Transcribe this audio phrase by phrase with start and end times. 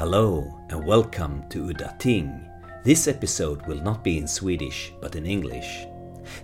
[0.00, 2.48] Hello and welcome to Udda Ting.
[2.82, 5.84] This episode will not be in Swedish but in English.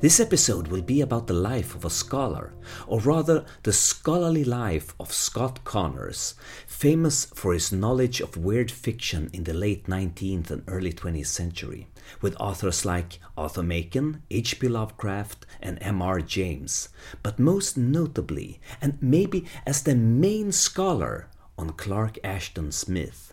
[0.03, 2.53] This episode will be about the life of a scholar,
[2.87, 6.35] or rather, the scholarly life of Scott Connors,
[6.67, 11.89] famous for his knowledge of weird fiction in the late 19th and early 20th century,
[12.21, 14.69] with authors like Arthur Machen, H.P.
[14.69, 16.21] Lovecraft, and M.R.
[16.21, 16.91] James,
[17.23, 23.33] but most notably, and maybe as the main scholar, on Clark Ashton Smith.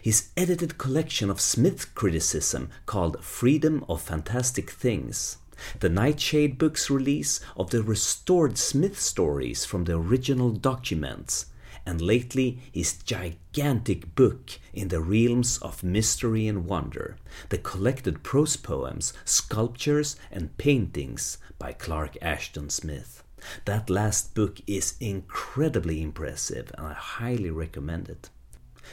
[0.00, 5.38] His edited collection of Smith criticism called Freedom of Fantastic Things
[5.78, 11.46] the Nightshade Books release of the restored Smith stories from the original documents,
[11.86, 17.16] and lately his gigantic book in the realms of mystery and wonder,
[17.50, 23.22] the collected prose poems, sculptures, and paintings by Clark Ashton Smith.
[23.66, 28.30] That last book is incredibly impressive, and I highly recommend it.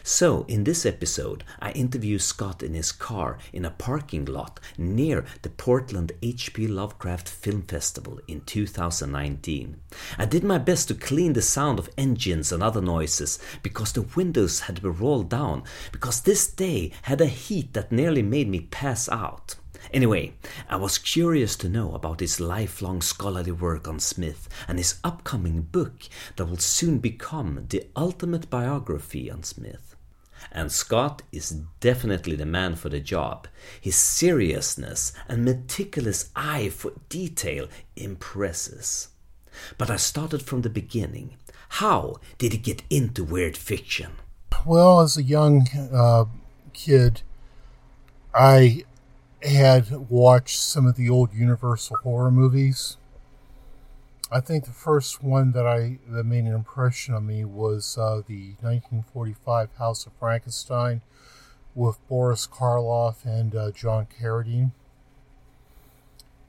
[0.03, 5.25] So, in this episode, I interview Scott in his car in a parking lot near
[5.43, 6.67] the Portland H.P.
[6.67, 9.79] Lovecraft Film Festival in 2019.
[10.17, 14.01] I did my best to clean the sound of engines and other noises because the
[14.01, 18.61] windows had been rolled down, because this day had a heat that nearly made me
[18.61, 19.55] pass out.
[19.93, 20.33] Anyway,
[20.69, 25.63] I was curious to know about his lifelong scholarly work on Smith and his upcoming
[25.63, 26.03] book
[26.37, 29.95] that will soon become the ultimate biography on Smith.
[30.51, 33.47] And Scott is definitely the man for the job.
[33.79, 39.09] His seriousness and meticulous eye for detail impresses.
[39.77, 41.35] But I started from the beginning.
[41.75, 44.13] How did he get into weird fiction?
[44.65, 46.25] Well, as a young uh,
[46.73, 47.21] kid,
[48.33, 48.85] I
[49.43, 52.97] had watched some of the old Universal horror movies.
[54.31, 58.21] I think the first one that I that made an impression on me was uh,
[58.25, 61.01] the 1945 House of Frankenstein
[61.75, 64.71] with Boris Karloff and uh, John Carradine,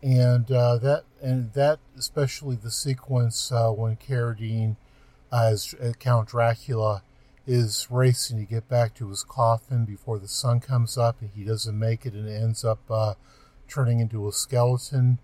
[0.02, 4.76] and uh, that and that especially the sequence uh, when Carradine
[5.32, 7.02] as uh, Count Dracula
[7.46, 11.44] is racing to get back to his coffin before the sun comes up, and he
[11.44, 13.14] doesn't make it and ends up uh,
[13.68, 15.18] turning into a skeleton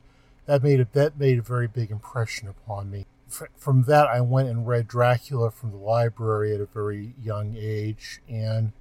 [0.46, 3.04] that made a that made a very big impression upon me.
[3.28, 8.22] From that, I went and read Dracula from the library at a very young age,
[8.26, 8.72] and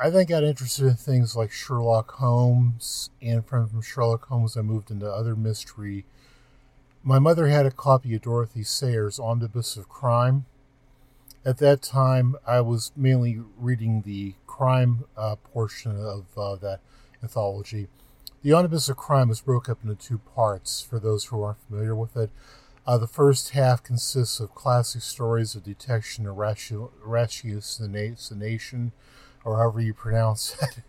[0.00, 4.90] I then got interested in things like Sherlock Holmes, and from, Sherlock Holmes, I moved
[4.90, 6.04] into other mystery.
[7.04, 10.46] My mother had a copy of Dorothy Sayers' Omnibus of Crime.
[11.42, 16.80] At that time, I was mainly reading the crime uh, portion of uh, that
[17.22, 17.88] anthology.
[18.42, 21.94] The Omnibus of Crime is broken up into two parts for those who aren't familiar
[21.94, 22.28] with it.
[22.86, 28.92] Uh, the first half consists of classic stories of detection and ratiocination,
[29.42, 30.82] or however you pronounce it.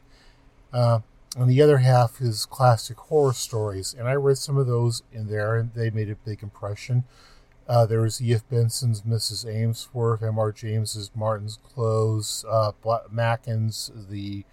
[0.73, 1.00] Uh,
[1.38, 3.95] and the other half is classic horror stories.
[3.97, 7.06] And I read some of those in there, and they made a big impression.
[7.71, 8.43] Uh, there was E.F.
[8.49, 9.45] Benson's Mrs.
[9.45, 10.51] Amworth, M.R.
[10.51, 12.73] James's Martin's Close, uh,
[13.09, 14.43] Machen's The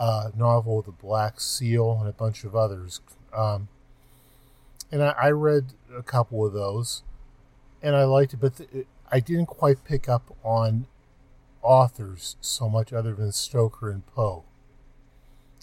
[0.00, 3.02] uh, novel, The Black Seal, and a bunch of others.
[3.30, 3.68] Um,
[4.90, 7.02] and I, I, read a couple of those,
[7.82, 8.62] and I liked it, but
[9.10, 10.86] I didn't quite pick up on
[11.60, 14.44] authors so much other than Stoker and Poe.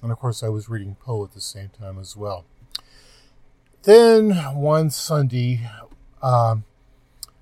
[0.03, 2.45] And of course, I was reading Poe at the same time as well.
[3.81, 5.67] Then one Sunday,
[6.21, 6.65] um,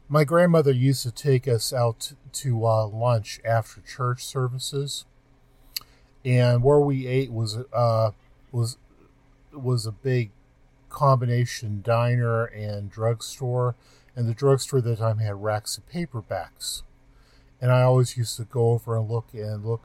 [0.09, 5.05] my grandmother used to take us out to uh, lunch after church services.
[6.23, 8.11] And where we ate was uh,
[8.51, 8.77] was
[9.53, 10.31] was a big
[10.89, 13.75] combination diner and drugstore,
[14.15, 16.83] and the drugstore at the time had racks of paperbacks,
[17.61, 19.83] and I always used to go over and look and look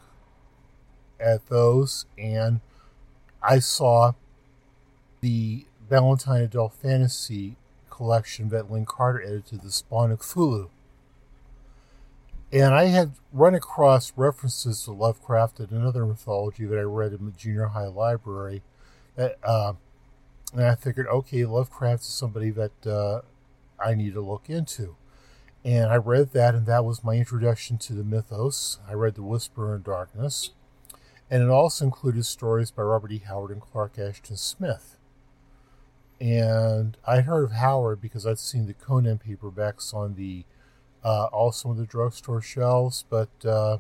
[1.20, 2.60] at those, and
[3.42, 4.12] I saw
[5.20, 7.56] the Ballantine Adult Fantasy
[8.02, 10.70] collection that Lin Carter edited, The Spawn of Cthulhu.
[12.52, 17.26] And I had run across references to Lovecraft in another mythology that I read in
[17.26, 18.62] the junior high library.
[19.14, 19.74] That, uh,
[20.52, 23.20] and I figured, okay, Lovecraft is somebody that uh,
[23.78, 24.96] I need to look into.
[25.64, 28.80] And I read that, and that was my introduction to the mythos.
[28.88, 30.50] I read The Whisper in Darkness.
[31.30, 33.22] And it also included stories by Robert E.
[33.28, 34.96] Howard and Clark Ashton Smith.
[36.22, 40.44] And I'd heard of Howard because I'd seen the Conan paperbacks on the
[41.02, 43.78] uh, also on the drugstore shelves, but uh,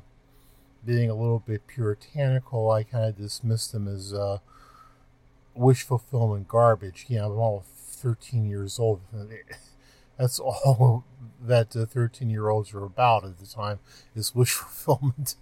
[0.84, 4.38] being a little bit puritanical, I kind of dismissed them as uh,
[5.54, 7.06] wish fulfillment garbage.
[7.06, 9.02] You know, I'm all 13 years old.
[10.18, 11.04] That's all
[11.40, 13.78] that 13 year olds are about at the time
[14.16, 15.36] is wish fulfillment.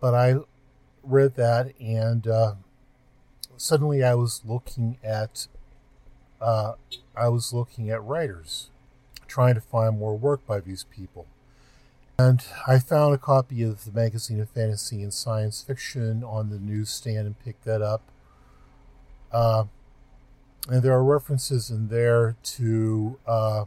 [0.00, 0.40] but I
[1.04, 2.54] read that, and uh,
[3.56, 5.46] suddenly I was looking at
[6.40, 6.74] uh,
[7.16, 8.70] I was looking at writers,
[9.26, 11.26] trying to find more work by these people.
[12.18, 16.58] And I found a copy of the Magazine of Fantasy and Science Fiction on the
[16.58, 18.02] newsstand and picked that up.
[19.30, 19.64] Uh,
[20.68, 23.66] and there are references in there to uh,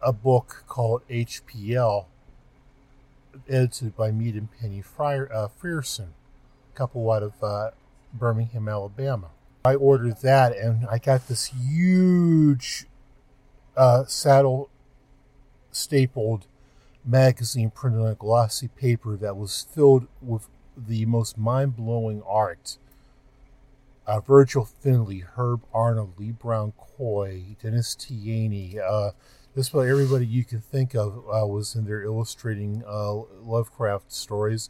[0.00, 2.06] a book called HPL,
[3.48, 6.08] edited by Meade and Penny Frier, uh, Frierson,
[6.72, 7.70] a couple out of uh,
[8.14, 9.30] Birmingham, Alabama.
[9.64, 12.86] I ordered that, and I got this huge
[13.76, 14.70] uh, saddle
[15.72, 16.46] stapled
[17.04, 22.78] magazine printed on glossy paper that was filled with the most mind blowing art.
[24.06, 29.12] Uh, Virgil Finlay, Herb Arnold, Lee Brown Coy, Dennis Tianyi, uh,
[29.54, 34.68] just about everybody you can think of uh, was in there illustrating uh, Lovecraft stories.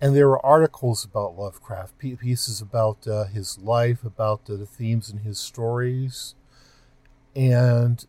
[0.00, 5.18] And there were articles about Lovecraft, pieces about uh, his life, about the themes in
[5.18, 6.34] his stories.
[7.34, 8.04] And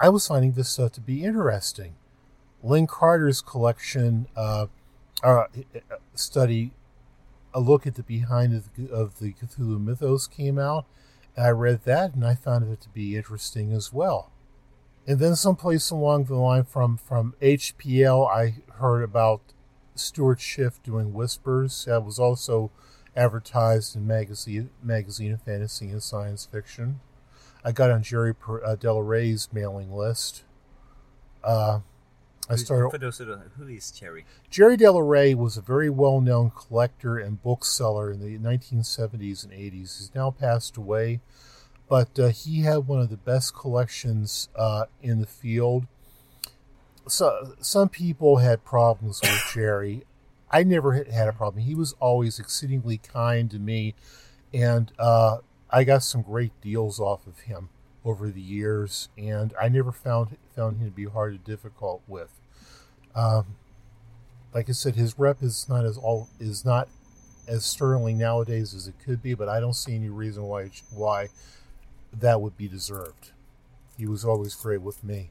[0.00, 1.94] I was finding this stuff to be interesting.
[2.62, 4.66] Lin Carter's collection uh,
[5.22, 5.44] uh,
[6.14, 6.72] study,
[7.54, 10.86] a look at the behind of the, of the Cthulhu mythos came out.
[11.36, 14.32] And I read that and I found it to be interesting as well.
[15.06, 19.40] And then someplace along the line from, from HPL, I heard about
[19.98, 21.84] Stuart Schiff doing Whispers.
[21.84, 22.70] That was also
[23.16, 27.00] advertised in magazine magazine of fantasy and science fiction.
[27.64, 30.44] I got on Jerry uh, Rey's mailing list.
[31.42, 31.80] Uh,
[32.48, 32.90] I started.
[32.90, 34.24] For those who don't, who is Jerry?
[34.48, 39.72] Jerry Rey was a very well-known collector and bookseller in the 1970s and 80s.
[39.98, 41.20] He's now passed away,
[41.88, 45.86] but uh, he had one of the best collections uh, in the field
[47.08, 50.04] so some people had problems with Jerry.
[50.50, 51.64] I never had a problem.
[51.64, 53.94] He was always exceedingly kind to me,
[54.52, 55.38] and uh,
[55.70, 57.68] I got some great deals off of him
[58.04, 62.30] over the years, and I never found found him to be hard or difficult with.
[63.14, 63.56] Um,
[64.54, 66.88] like I said, his rep is not as all is not
[67.46, 71.28] as sterling nowadays as it could be, but I don't see any reason why why
[72.12, 73.32] that would be deserved.
[73.98, 75.30] He was always great with me.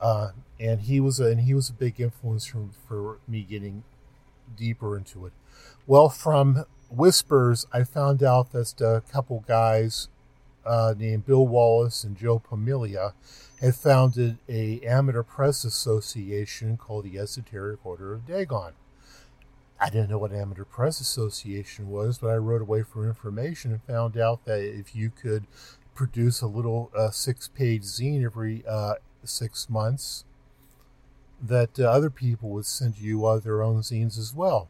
[0.00, 0.30] Uh,
[0.60, 3.84] and he was a, and he was a big influence for, for me getting
[4.56, 5.32] deeper into it.
[5.86, 10.08] Well, from whispers, I found out that a couple guys
[10.64, 13.12] uh, named Bill Wallace and Joe Pumilia
[13.60, 18.72] had founded a amateur press association called the Esoteric Order of Dagon.
[19.80, 23.82] I didn't know what amateur press association was, but I wrote away for information and
[23.82, 25.46] found out that if you could
[25.94, 28.94] produce a little uh, six-page zine every uh,
[29.26, 30.24] six months
[31.40, 34.68] that uh, other people would send you uh, their own zines as well.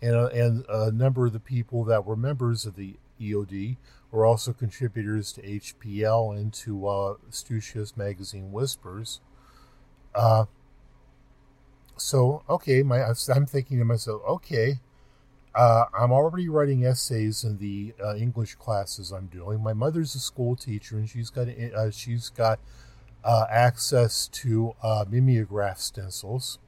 [0.00, 3.76] And, uh, and a number of the people that were members of the EOD
[4.10, 7.14] were also contributors to HPL and to uh,
[7.96, 9.20] magazine Whispers.
[10.14, 10.44] Uh,
[11.96, 13.02] so, okay, my,
[13.34, 14.80] I'm thinking to myself, okay,
[15.54, 19.62] uh, I'm already writing essays in the uh, English classes I'm doing.
[19.62, 22.58] My mother's a school teacher, and she's got uh, she's got
[23.24, 26.58] uh, access to uh, mimeograph stencils.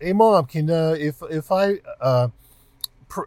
[0.00, 2.28] Hey, mom, can uh, if if I uh,
[3.08, 3.24] pr-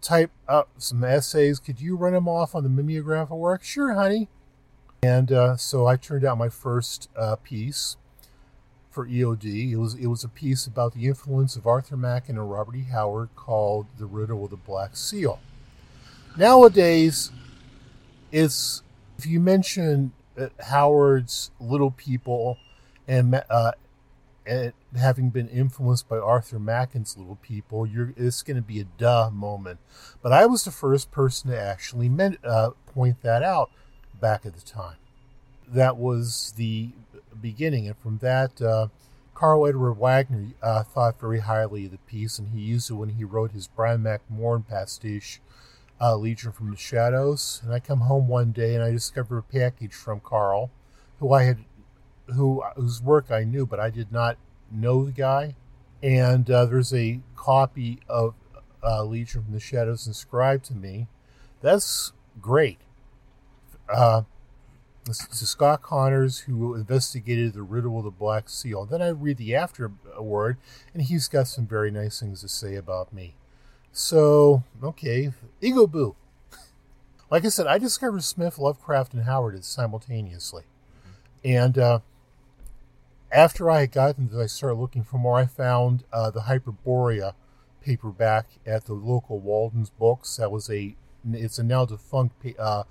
[0.00, 3.64] type up some essays, could you run them off on the mimeograph at work?
[3.64, 4.28] Sure, honey.
[5.02, 7.96] And uh, so I turned out my first uh, piece
[8.90, 9.72] for EOD.
[9.72, 12.84] It was it was a piece about the influence of Arthur Machen and Robert E.
[12.90, 15.38] Howard called "The Riddle of the Black Seal."
[16.36, 17.30] Nowadays,
[18.32, 18.82] it's
[19.18, 20.12] if you mention
[20.60, 22.58] Howard's Little People
[23.08, 23.72] and uh,
[24.46, 28.84] and having been influenced by Arthur Machen's Little People, you're it's going to be a
[28.84, 29.78] duh moment.
[30.22, 33.70] But I was the first person to actually meant, uh, point that out
[34.20, 34.96] back at the time.
[35.68, 36.90] That was the
[37.40, 38.88] beginning, and from that, uh,
[39.34, 43.10] Karl Edward Wagner uh, thought very highly of the piece, and he used it when
[43.10, 45.40] he wrote his Bran Mak Morn pastiche
[46.00, 49.42] uh, Legion from the Shadows, and I come home one day and I discover a
[49.42, 50.70] package from Karl,
[51.20, 51.58] who I had,
[52.34, 54.36] who whose work I knew, but I did not
[54.70, 55.54] know the guy.
[56.02, 58.34] And uh, there's a copy of
[58.84, 61.08] uh, Legion from the Shadows inscribed to me.
[61.62, 62.78] That's great.
[63.88, 64.22] Uh,
[65.06, 68.84] to Scott Connors, who investigated the riddle of the Black Seal.
[68.84, 70.56] Then I read the afterword,
[70.92, 73.34] and he's got some very nice things to say about me.
[73.98, 76.14] So, okay, Ego Boo.
[77.30, 80.62] Like I said, I discovered Smith, Lovecraft, and Howard simultaneously.
[81.42, 81.98] And uh,
[83.32, 87.32] after I had gotten I started looking for more, I found uh, the Hyperborea
[87.80, 90.36] paperback at the local Walden's Books.
[90.36, 90.94] That was a
[91.32, 92.84] it's a now defunct uh,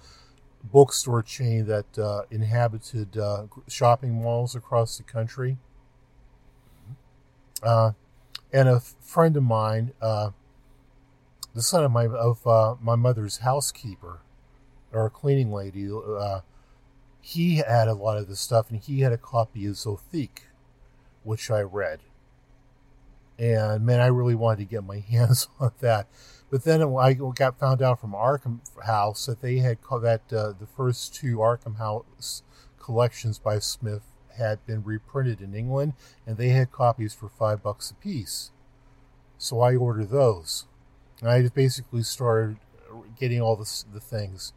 [0.64, 5.58] bookstore chain that uh, inhabited uh, shopping malls across the country.
[7.64, 7.92] Uh,
[8.52, 10.32] and a friend of mine, uh,
[11.56, 14.20] the son of my of uh, my mother's housekeeper
[14.92, 15.90] or cleaning lady,
[17.26, 20.44] he had a lot of this stuff, and he had a copy of Zothique,
[21.24, 22.02] which I read.
[23.40, 26.08] And man, I really wanted to get my hands on that.
[26.52, 30.68] But then I got found out from Arkham House that they had that uh, the
[30.78, 32.44] first two Arkham House
[32.80, 34.04] collections by Smith
[34.38, 35.94] had been reprinted in England,
[36.28, 38.52] and they had copies for five bucks a piece.
[39.40, 40.68] So I ordered those,
[41.22, 42.58] and I basically started
[43.20, 44.54] getting all the the things.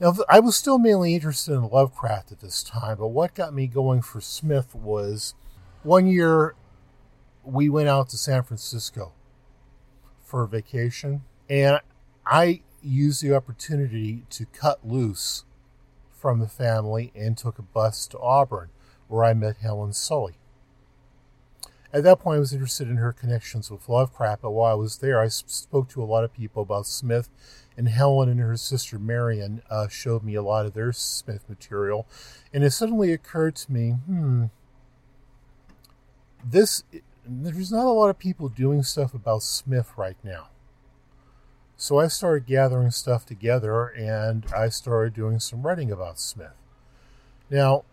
[0.00, 3.66] Now I was still mainly interested in Lovecraft at this time, but what got me
[3.66, 5.34] going for Smith was
[5.82, 6.54] one year
[7.44, 9.12] we went out to San Francisco
[10.22, 11.80] for a vacation, and
[12.26, 15.44] I used the opportunity to cut loose
[16.10, 18.70] from the family and took a bus to Auburn,
[19.06, 20.38] where I met Helen Sully.
[21.92, 24.98] At that point, I was interested in her connections with Lovecraft, but while I was
[24.98, 27.28] there, I spoke to a lot of people about Smith,
[27.76, 32.06] and Helen and her sister Marion uh, showed me a lot of their Smith material,
[32.52, 34.46] and it suddenly occurred to me, hmm,
[36.44, 36.82] this
[37.28, 40.48] there's not a lot of people doing stuff about Smith right now.
[41.76, 46.54] So I started gathering stuff together and I started doing some writing about Smith.
[47.50, 47.84] Now,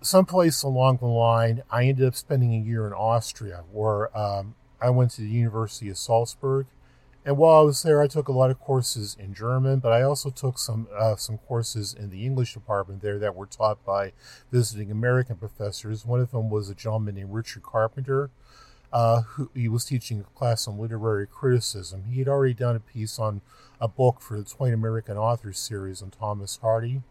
[0.00, 4.90] someplace along the line, I ended up spending a year in Austria where um, I
[4.90, 6.66] went to the University of Salzburg.
[7.24, 10.02] And while I was there, I took a lot of courses in German, but I
[10.02, 14.12] also took some uh, some courses in the English department there that were taught by
[14.50, 16.06] visiting American professors.
[16.06, 18.30] One of them was a gentleman named Richard Carpenter,
[18.92, 22.04] uh, who he was teaching a class on literary criticism.
[22.10, 23.42] He had already done a piece on
[23.78, 27.02] a book for the 20 American Authors series on Thomas Hardy.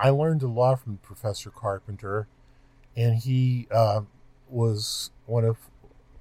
[0.00, 2.26] I learned a lot from Professor Carpenter,
[2.96, 4.02] and he uh,
[4.48, 5.58] was one of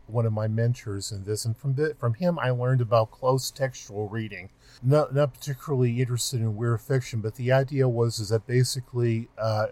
[0.07, 1.45] one of my mentors in this.
[1.45, 4.49] And from from him, I learned about close textual reading.
[4.83, 9.29] Not not particularly interested in weird fiction, but the idea was is that basically.
[9.37, 9.67] Uh,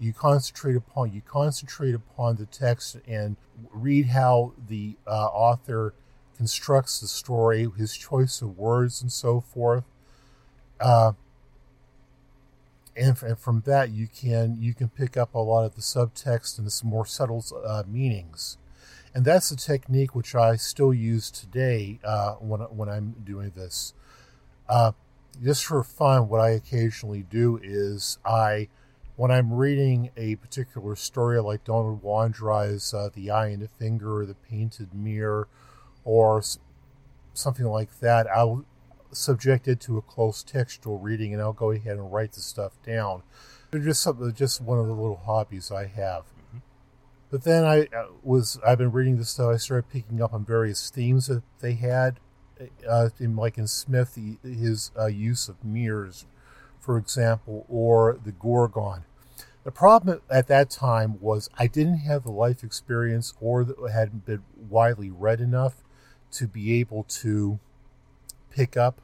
[0.00, 3.36] you concentrate upon you concentrate upon the text and
[3.70, 5.94] read how the uh, author
[6.36, 9.84] constructs the story, his choice of words, and so forth.
[10.80, 11.12] Uh,
[12.96, 16.58] and, and, from that, you can you can pick up a lot of the subtext
[16.58, 18.58] and some more subtle uh, meanings,
[19.14, 23.94] and that's a technique which I still use today uh, when when I'm doing this.
[24.68, 24.92] Uh,
[25.42, 28.68] just for fun, what I occasionally do is I
[29.16, 34.18] when I'm reading a particular story like Donald Wandrei's uh, The Eye and the Finger
[34.18, 35.48] or The Painted Mirror
[36.04, 36.42] or
[37.34, 38.64] something like that, I'll
[39.12, 42.72] subject it to a close textual reading and I'll go ahead and write the stuff
[42.84, 43.22] down.
[43.70, 46.24] They're just something, just one of the little hobbies I have.
[46.24, 46.58] Mm-hmm.
[47.30, 49.54] But then I uh, was I've been reading this stuff.
[49.54, 52.20] I started picking up on various themes that they had,
[52.88, 56.26] uh, in like in Smith, his uh, use of mirrors,
[56.78, 59.04] for example, or the Gorgon.
[59.64, 64.42] The problem at that time was I didn't have the life experience or hadn't been
[64.56, 65.76] widely read enough
[66.32, 67.60] to be able to
[68.54, 69.00] pick up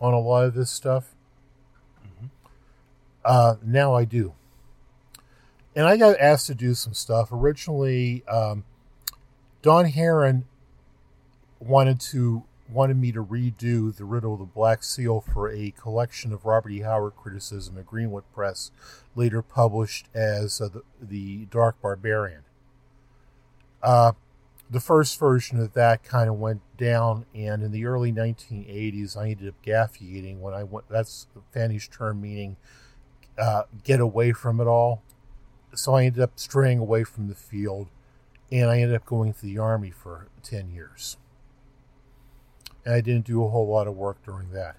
[0.00, 1.14] on a lot of this stuff.
[2.04, 2.26] Mm-hmm.
[3.24, 4.34] Uh, now I do.
[5.76, 7.30] And I got asked to do some stuff.
[7.32, 8.64] Originally, um,
[9.62, 10.44] Don Herron
[11.58, 16.32] wanted to wanted me to redo the riddle of the Black Seal for a collection
[16.32, 16.80] of Robert E.
[16.80, 18.70] Howard criticism at Greenwood Press,
[19.14, 22.42] later published as uh, the, the, Dark Barbarian.
[23.82, 24.12] Uh,
[24.70, 29.30] the first version of that kind of went down, and in the early 1980s, I
[29.30, 30.88] ended up gafiating when I went.
[30.88, 32.56] That's Fanny's term meaning
[33.38, 35.02] uh, get away from it all.
[35.74, 37.88] So I ended up straying away from the field,
[38.50, 41.16] and I ended up going to the army for 10 years
[42.84, 44.76] and I didn't do a whole lot of work during that.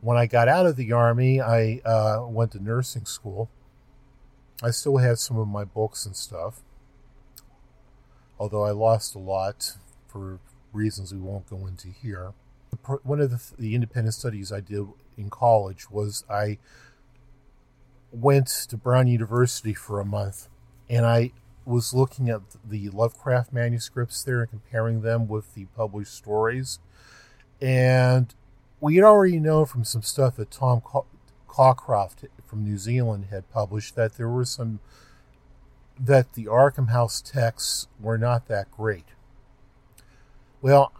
[0.00, 3.48] When I got out of the Army, I uh, went to nursing school.
[4.62, 6.60] I still had some of my books and stuff,
[8.42, 9.76] although I lost a lot
[10.08, 10.40] for
[10.72, 12.32] reasons we won't go into here.
[13.04, 14.84] One of the, the independent studies I did
[15.16, 16.58] in college was I
[18.10, 20.48] went to Brown University for a month
[20.90, 21.30] and I
[21.64, 26.80] was looking at the Lovecraft manuscripts there and comparing them with the published stories.
[27.60, 28.34] And
[28.80, 30.82] we had already known from some stuff that Tom
[31.48, 34.80] Cockcroft from New Zealand had published that there were some
[35.98, 39.06] that the Arkham House texts were not that great.
[40.60, 40.92] Well,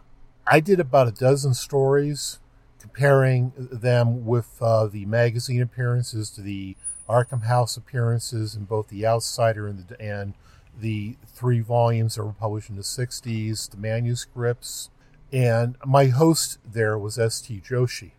[0.47, 2.41] I did about a dozen stories
[2.81, 6.77] comparing them with uh, the magazine appearances to the
[7.09, 10.35] Arkham House appearances in both The Outsider and the, and
[10.79, 14.91] the three volumes that were published in the 60s, the manuscripts.
[15.33, 17.63] And my host there was S.T.
[17.67, 18.13] Joshi.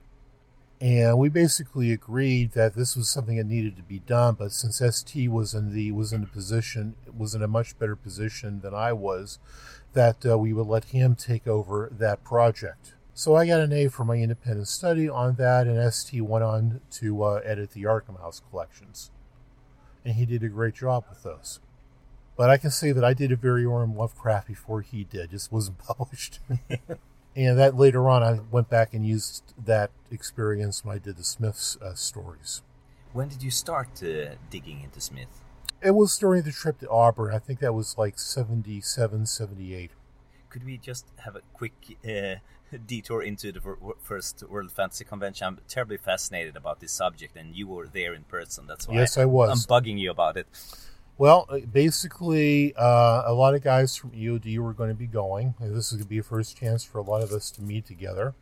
[0.83, 4.79] And we basically agreed that this was something that needed to be done, but since
[4.79, 8.73] ST was in the was in a position was in a much better position than
[8.73, 9.39] I was,
[9.93, 12.95] that uh, we would let him take over that project.
[13.13, 16.81] So I got an A for my independent study on that, and ST went on
[16.91, 19.09] to uh, edit the Arkham House collections.
[20.03, 21.61] And he did a great job with those.
[22.35, 25.77] But I can say that I did a variorum Lovecraft before he did, just wasn't
[25.97, 26.41] published.
[27.35, 31.23] And that later on, I went back and used that experience when I did the
[31.23, 32.61] Smith's uh, stories.
[33.11, 35.41] When did you start uh, digging into Smith?
[35.81, 37.33] It was during the trip to Auburn.
[37.33, 39.91] I think that was like 77, 78.
[40.49, 42.35] Could we just have a quick uh,
[42.87, 43.61] detour into the
[44.01, 45.47] first World Fantasy Convention.
[45.47, 48.67] I'm terribly fascinated about this subject, and you were there in person.
[48.67, 49.49] That's why yes, I, I was.
[49.49, 50.47] I'm bugging you about it.
[51.17, 55.53] Well, uh, basically, uh, a lot of guys from EOD were going to be going.
[55.59, 57.85] This is going to be a first chance for a lot of us to meet
[57.85, 58.33] together.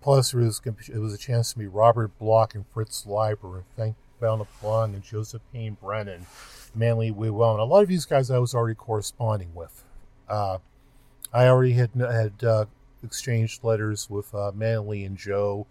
[0.00, 3.64] Plus, it was, it was a chance to meet Robert Bloch and Fritz Leiber, and
[3.74, 3.96] Frank
[4.62, 6.26] Long and Joseph Payne Brennan,
[6.74, 9.84] Manly and a lot of these guys I was already corresponding with.
[10.28, 10.58] Uh,
[11.32, 12.64] I already had had uh,
[13.02, 15.66] exchanged letters with uh, Manly and Joe.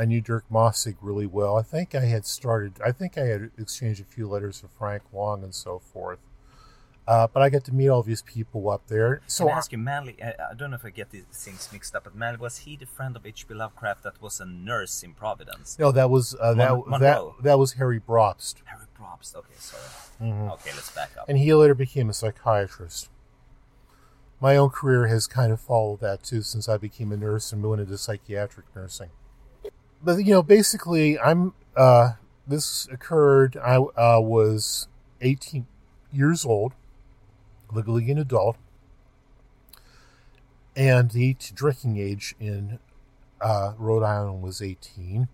[0.00, 1.58] I knew Dirk Mosig really well.
[1.58, 5.02] I think I had started, I think I had exchanged a few letters with Frank
[5.12, 6.20] Long and so forth.
[7.06, 9.20] Uh, but I got to meet all these people up there.
[9.26, 10.16] So Can I ask you, Manly?
[10.22, 12.76] I, I, don't know if I get these things mixed up, but Manly was he
[12.76, 13.52] the friend of H.P.
[13.52, 15.76] Lovecraft that was a nurse in Providence?
[15.78, 18.54] No, that was uh, that Mon- that that was Harry Brobst.
[18.64, 19.34] Harry Brobst.
[19.34, 19.82] Okay, sorry.
[20.22, 20.50] Mm-hmm.
[20.52, 21.28] Okay, let's back up.
[21.28, 23.10] And he later became a psychiatrist
[24.40, 27.62] my own career has kind of followed that too since I became a nurse and
[27.62, 29.10] went into psychiatric nursing.
[30.02, 31.54] But you know, basically, I'm.
[31.76, 32.12] Uh,
[32.46, 33.56] this occurred.
[33.62, 34.88] I uh, was
[35.20, 35.66] 18
[36.12, 36.72] years old,
[37.72, 38.56] legally an adult,
[40.74, 42.78] and the drinking age in
[43.40, 45.28] uh, Rhode Island was 18.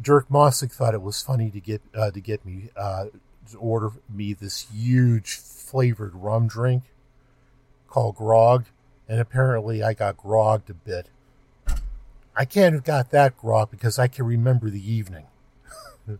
[0.00, 3.06] Dirk Mosig thought it was funny to get uh, to get me uh,
[3.50, 6.84] to order me this huge flavored rum drink
[7.88, 8.66] called grog,
[9.08, 11.08] and apparently I got grogged a bit.
[12.34, 15.26] I can't have got that grog because I can remember the evening.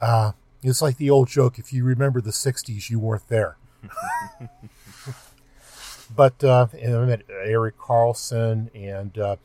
[0.00, 3.56] uh, it's like the old joke if you remember the 60s, you weren't there.
[6.16, 9.36] but uh, and I met Eric Carlson, and uh,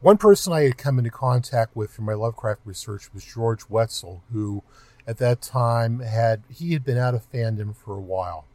[0.00, 4.22] one person I had come into contact with for my Lovecraft research was George Wetzel,
[4.32, 4.62] who
[5.06, 8.46] at that time had he had been out of fandom for a while.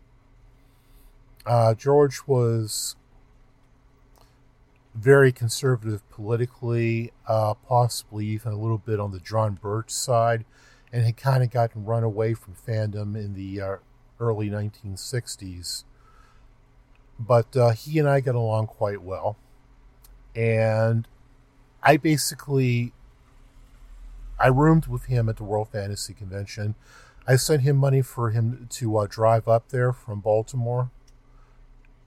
[1.45, 2.96] Uh, George was
[4.97, 10.43] very conservative politically, uh, possibly even a little bit on the John Birch side,
[10.91, 13.75] and had kind of gotten run away from fandom in the uh,
[14.19, 15.83] early 1960s.
[17.19, 19.38] But uh, he and I got along quite well.
[20.36, 21.07] And
[21.83, 22.93] I basically
[24.39, 26.75] I roomed with him at the World Fantasy Convention.
[27.27, 30.91] I sent him money for him to uh, drive up there from Baltimore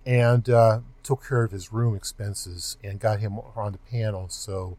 [0.06, 4.28] and uh, took care of his room expenses and got him on the panel.
[4.28, 4.76] So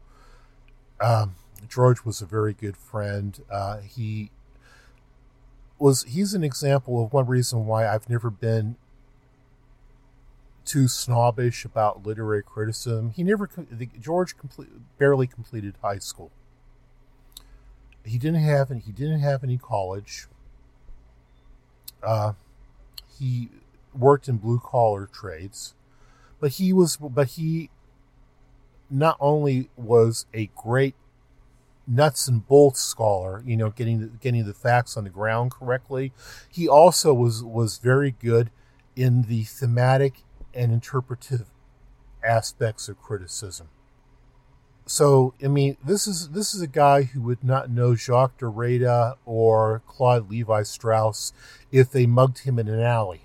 [1.00, 1.34] um,
[1.68, 3.38] George was a very good friend.
[3.50, 4.30] Uh, he
[5.78, 8.76] was he's an example of one reason why I've never been
[10.64, 13.10] too snobbish about literary criticism.
[13.10, 13.48] He never
[14.00, 16.30] George complete, barely completed high school.
[18.04, 20.26] He didn't have any, he didn't have any college.
[22.02, 22.32] Uh,
[23.18, 23.48] he
[23.94, 25.74] worked in blue collar trades,
[26.40, 27.70] but he was but he
[28.90, 30.94] not only was a great
[31.86, 36.12] nuts and bolts scholar, you know, getting the, getting the facts on the ground correctly,
[36.50, 38.50] he also was was very good
[38.94, 40.22] in the thematic
[40.54, 41.46] and interpretive
[42.22, 43.68] aspects of criticism.
[44.84, 49.16] So, I mean, this is this is a guy who would not know Jacques Derrida
[49.24, 51.32] or Claude Levi Strauss
[51.70, 53.22] if they mugged him in an alley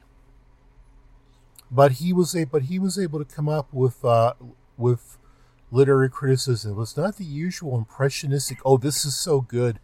[1.69, 4.33] but he was a but he was able to come up with uh,
[4.77, 5.17] with
[5.71, 6.71] literary criticism.
[6.71, 8.59] It was not the usual impressionistic.
[8.65, 9.79] Oh, this is so good.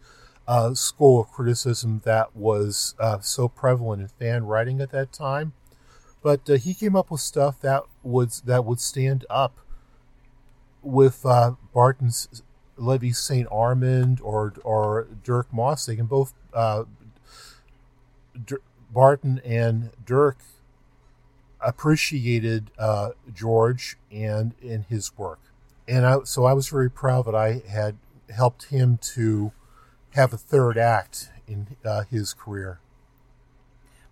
[0.46, 5.54] Uh, school of criticism that was uh, so prevalent in fan writing at that time,
[6.22, 9.58] but uh, he came up with stuff that would that would stand up
[10.82, 12.42] with uh, Barton's
[12.76, 13.48] Levi St.
[13.50, 16.84] Armand or or Dirk Mosig, and both uh,
[18.92, 20.38] Barton and Dirk
[21.64, 25.40] appreciated uh, George and in his work,
[25.88, 27.96] and I, so I was very proud that I had
[28.30, 29.52] helped him to
[30.10, 32.80] have a third act in uh, his career.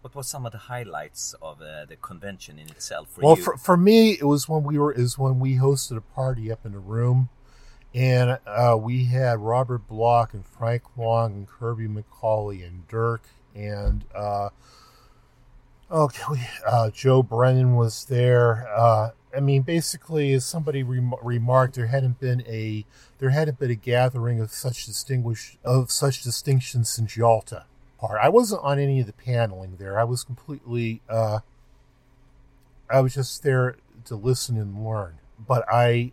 [0.01, 3.43] What were some of the highlights of uh, the convention in itself for well, you?
[3.43, 6.67] for, for me, it was when we were is when we hosted a party up
[6.67, 7.29] in the room,
[7.95, 13.23] and uh, we had Robert Bloch and Frank Long and Kirby McCauley and Dirk
[13.55, 14.49] and uh,
[15.93, 18.67] okay, uh, Joe Brennan was there.
[18.75, 22.85] Uh, I mean, basically, as somebody rem- remarked, there hadn't been a
[23.19, 27.67] there hadn't been a gathering of such distinguished of such distinction since Yalta
[27.99, 28.19] part.
[28.21, 29.99] I wasn't on any of the paneling there.
[29.99, 31.41] I was completely, uh,
[32.91, 33.77] I was just there
[34.07, 35.15] to listen and learn.
[35.39, 36.13] But I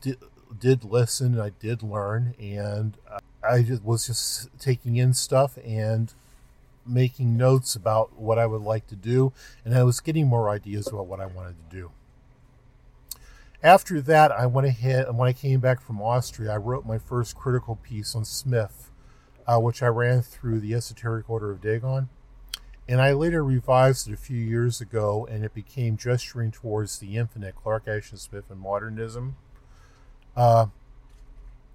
[0.00, 0.18] did,
[0.58, 2.96] did listen, I did learn, and
[3.42, 6.12] I just was just taking in stuff and
[6.88, 9.32] making notes about what I would like to do,
[9.64, 11.90] and I was getting more ideas about what I wanted to do.
[13.62, 16.98] After that, I went ahead, and when I came back from Austria, I wrote my
[16.98, 18.88] first critical piece on Smith
[19.48, 22.10] uh, which I ran through the Esoteric Order of Dagon.
[22.86, 27.16] And I later revised it a few years ago, and it became Gesturing Towards the
[27.16, 29.36] Infinite, Clark Ashton Smith and Modernism.
[30.36, 30.66] Uh,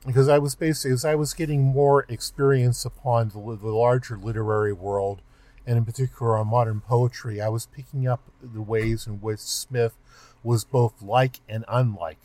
[0.06, 4.74] because I was basically, as I was getting more experience upon the, the larger literary
[4.74, 5.22] world,
[5.66, 9.96] and in particular on modern poetry, I was picking up the ways in which Smith
[10.44, 12.20] was both like and unlike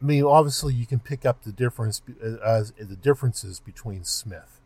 [0.00, 4.60] I mean, obviously, you can pick up the difference uh, the differences between Smith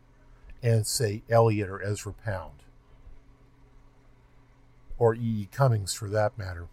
[0.62, 2.64] and, say, Eliot or Ezra Pound,
[4.98, 5.18] or E.
[5.20, 5.48] E.
[5.52, 6.66] Cummings, for that matter.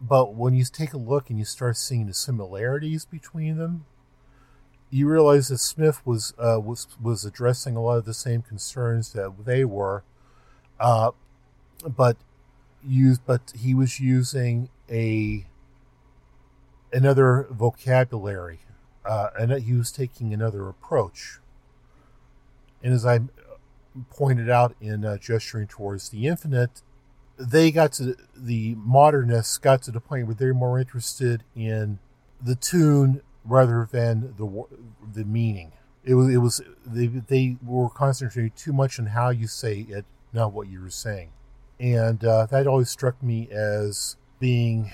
[0.00, 3.86] But when you take a look and you start seeing the similarities between them,
[4.90, 9.12] you realize that Smith was uh, was was addressing a lot of the same concerns
[9.14, 10.04] that they were,
[10.78, 11.10] uh,
[11.84, 12.16] but
[12.86, 15.46] used but he was using a
[16.92, 18.60] another vocabulary,
[19.04, 21.38] uh, and he was taking another approach.
[22.82, 23.20] And as I
[24.10, 26.82] pointed out in uh, Gesturing Towards the Infinite,
[27.38, 31.98] they got to the modernists got to the point where they're more interested in
[32.42, 34.64] the tune rather than the
[35.12, 35.72] the meaning.
[36.04, 40.04] It was it was they they were concentrating too much on how you say it,
[40.32, 41.30] not what you were saying,
[41.78, 44.92] and uh, that always struck me as being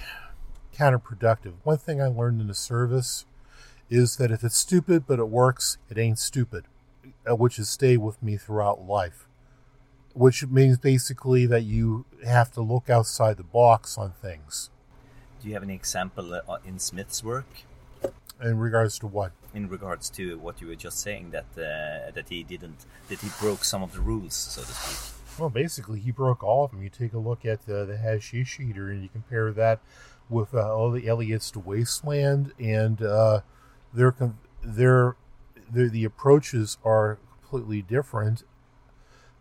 [0.75, 1.53] counterproductive.
[1.65, 3.27] One thing I learned in the service
[3.91, 6.65] is that if it's stupid but it works, it ain't stupid,
[7.31, 9.27] uh, which has stayed with me throughout life.
[10.15, 14.71] Which means basically that you have to look outside the box on things.
[15.41, 17.47] Do you have any example uh, in Smith's work?
[18.43, 19.33] In regards to what?
[19.55, 23.29] In regards to what you were just saying, that uh, that he didn't, that he
[23.41, 25.39] broke some of the rules, so to speak.
[25.39, 26.83] Well, basically, he broke all of them.
[26.83, 29.81] You take a look at the, the hashish eater, and you compare that
[30.29, 33.41] with uh, all the Eliot's to Wasteland, and uh,
[33.95, 34.15] their
[34.63, 35.17] their
[35.71, 38.45] the approaches are completely different.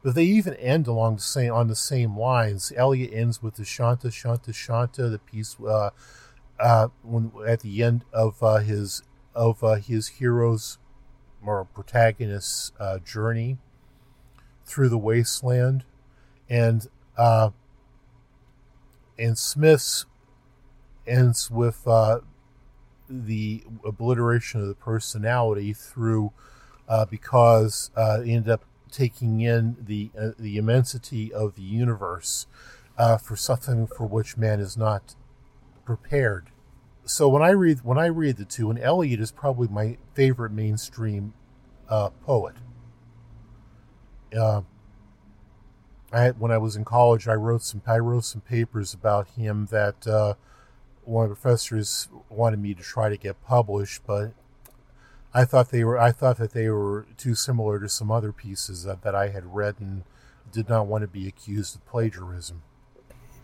[0.03, 2.73] But they even end along the same on the same lines.
[2.75, 5.91] Eliot ends with the Shantih shantih shantih, the piece uh,
[6.59, 9.03] uh, when at the end of uh, his
[9.35, 10.77] of uh, his hero's
[11.43, 13.57] or protagonist's uh, journey
[14.65, 15.83] through the wasteland,
[16.49, 16.87] and
[17.17, 17.49] uh,
[19.17, 20.05] and Smith's
[21.07, 21.83] ends with
[23.09, 26.31] the obliteration of the personality through
[27.09, 32.47] because uh, ended up taking in the uh, the immensity of the universe
[32.97, 35.15] uh, for something for which man is not
[35.86, 36.49] prepared.
[37.06, 40.51] So when I read when I read the two, and Eliot is probably my favorite
[40.51, 41.34] mainstream
[41.89, 42.56] uh, poet.
[46.13, 49.67] I, when I was in college, I wrote some I wrote some papers about him
[49.71, 50.06] that
[51.04, 54.34] one of the professors wanted me to try to get published, but
[55.33, 58.83] I thought they were I thought that they were too similar to some other pieces
[58.83, 60.03] that, that I had read and
[60.51, 62.63] did not want to be accused of plagiarism.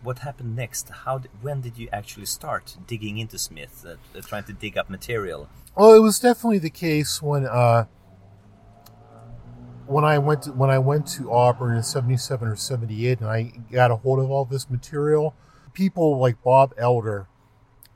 [0.02, 0.90] What happened next?
[0.90, 4.76] How did, when did you actually start digging into Smith, uh, uh, trying to dig
[4.76, 5.48] up material?
[5.74, 7.86] Well, it was definitely the case when uh,
[9.86, 13.52] when I went to, when I went to Auburn in '77 or '78, and I
[13.72, 15.34] got a hold of all this material.
[15.72, 17.28] People like Bob Elder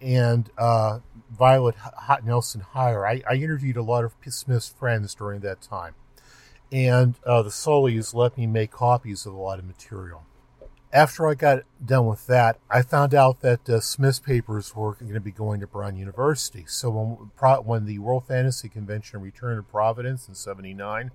[0.00, 0.98] and uh,
[1.36, 3.06] Violet Hot Nelson Hire.
[3.06, 5.94] I, I, interviewed a lot of Smith's friends during that time,
[6.70, 10.24] and uh, the Sullys let me make copies of a lot of material.
[10.92, 15.14] After I got done with that, I found out that uh, Smith's papers were going
[15.14, 16.64] to be going to Brown University.
[16.66, 21.12] So when, when the World Fantasy Convention returned to Providence in '79,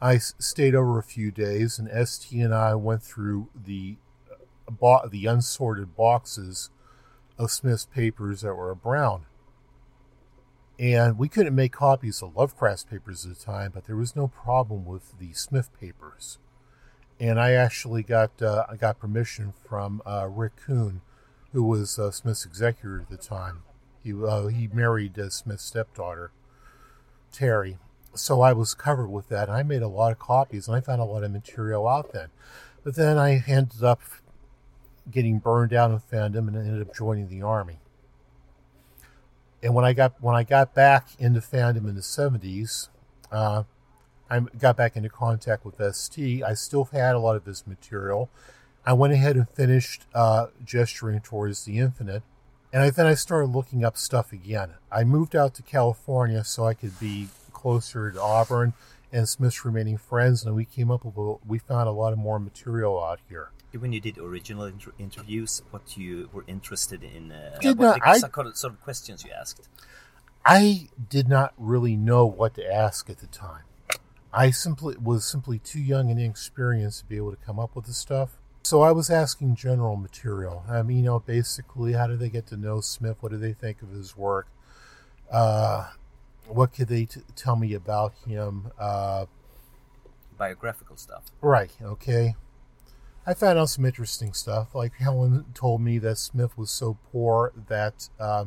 [0.00, 3.96] I stayed over a few days, and ST and I went through the
[4.82, 6.70] uh, the unsorted boxes
[7.38, 9.26] of Smith's papers that were at brown.
[10.78, 14.28] And we couldn't make copies of Lovecraft's papers at the time, but there was no
[14.28, 16.38] problem with the Smith papers.
[17.18, 21.00] And I actually got uh, I got permission from uh, Rick Kuhn,
[21.52, 23.62] who was uh, Smith's executor at the time.
[24.04, 26.30] He uh, he married uh, Smith's stepdaughter,
[27.32, 27.78] Terry.
[28.14, 29.50] So I was covered with that.
[29.50, 32.28] I made a lot of copies, and I found a lot of material out then.
[32.84, 34.00] But then I ended up
[35.10, 37.80] getting burned out in fandom and ended up joining the army.
[39.62, 42.88] And when I got when I got back into fandom in the seventies,
[43.32, 43.64] uh,
[44.30, 46.42] I got back into contact with ST.
[46.42, 48.30] I still had a lot of this material.
[48.86, 52.22] I went ahead and finished uh, gesturing towards the infinite,
[52.72, 54.74] and I, then I started looking up stuff again.
[54.90, 58.72] I moved out to California so I could be closer to Auburn
[59.12, 62.38] and Smith's remaining friends, and we came up with we found a lot of more
[62.38, 63.50] material out here.
[63.76, 68.00] When you did original inter- interviews, what you were interested in, uh, Did what not-
[68.00, 69.68] the I- sort of- sort of questions you asked.
[70.44, 73.64] I did not really know what to ask at the time.
[74.32, 77.84] I simply was simply too young and inexperienced to be able to come up with
[77.86, 78.38] the stuff.
[78.62, 80.64] So I was asking general material.
[80.68, 83.16] I mean, you know, basically, how do they get to know Smith?
[83.20, 84.46] What do they think of his work?
[85.30, 85.90] Uh,
[86.46, 88.70] what could they t- tell me about him?
[88.78, 89.26] Uh,
[90.38, 91.24] Biographical stuff.
[91.40, 92.36] Right, okay.
[93.28, 94.74] I found out some interesting stuff.
[94.74, 98.46] Like Helen told me that Smith was so poor that uh,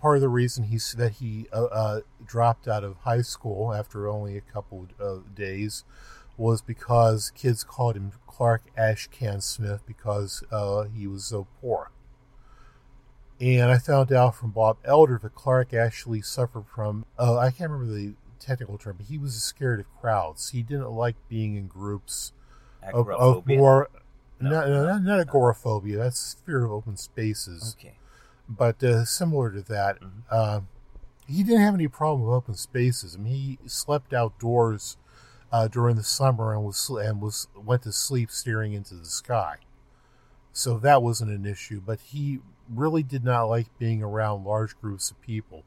[0.00, 4.06] part of the reason he that he uh, uh, dropped out of high school after
[4.06, 5.82] only a couple of days
[6.36, 11.90] was because kids called him Clark Ashcan Smith because uh, he was so poor.
[13.40, 17.72] And I found out from Bob Elder that Clark actually suffered from, uh, I can't
[17.72, 20.50] remember the technical term, but he was scared of crowds.
[20.50, 22.30] He didn't like being in groups
[22.94, 23.88] of, of more,
[24.40, 24.84] No, no, no, no.
[24.92, 27.76] not, not agoraphobia, that's fear of open spaces.
[27.78, 27.96] Okay.
[28.48, 30.10] But uh, similar to that, Mhm.
[30.30, 30.60] uh,
[31.26, 33.16] he didn't have any problem with open spaces.
[33.16, 34.96] I mean, he slept outdoors
[35.52, 39.56] uh, during the summer and was and was went to sleep staring into the sky.
[40.52, 41.80] So that wasn't an issue.
[41.84, 45.64] But he really did not like being around large groups of people.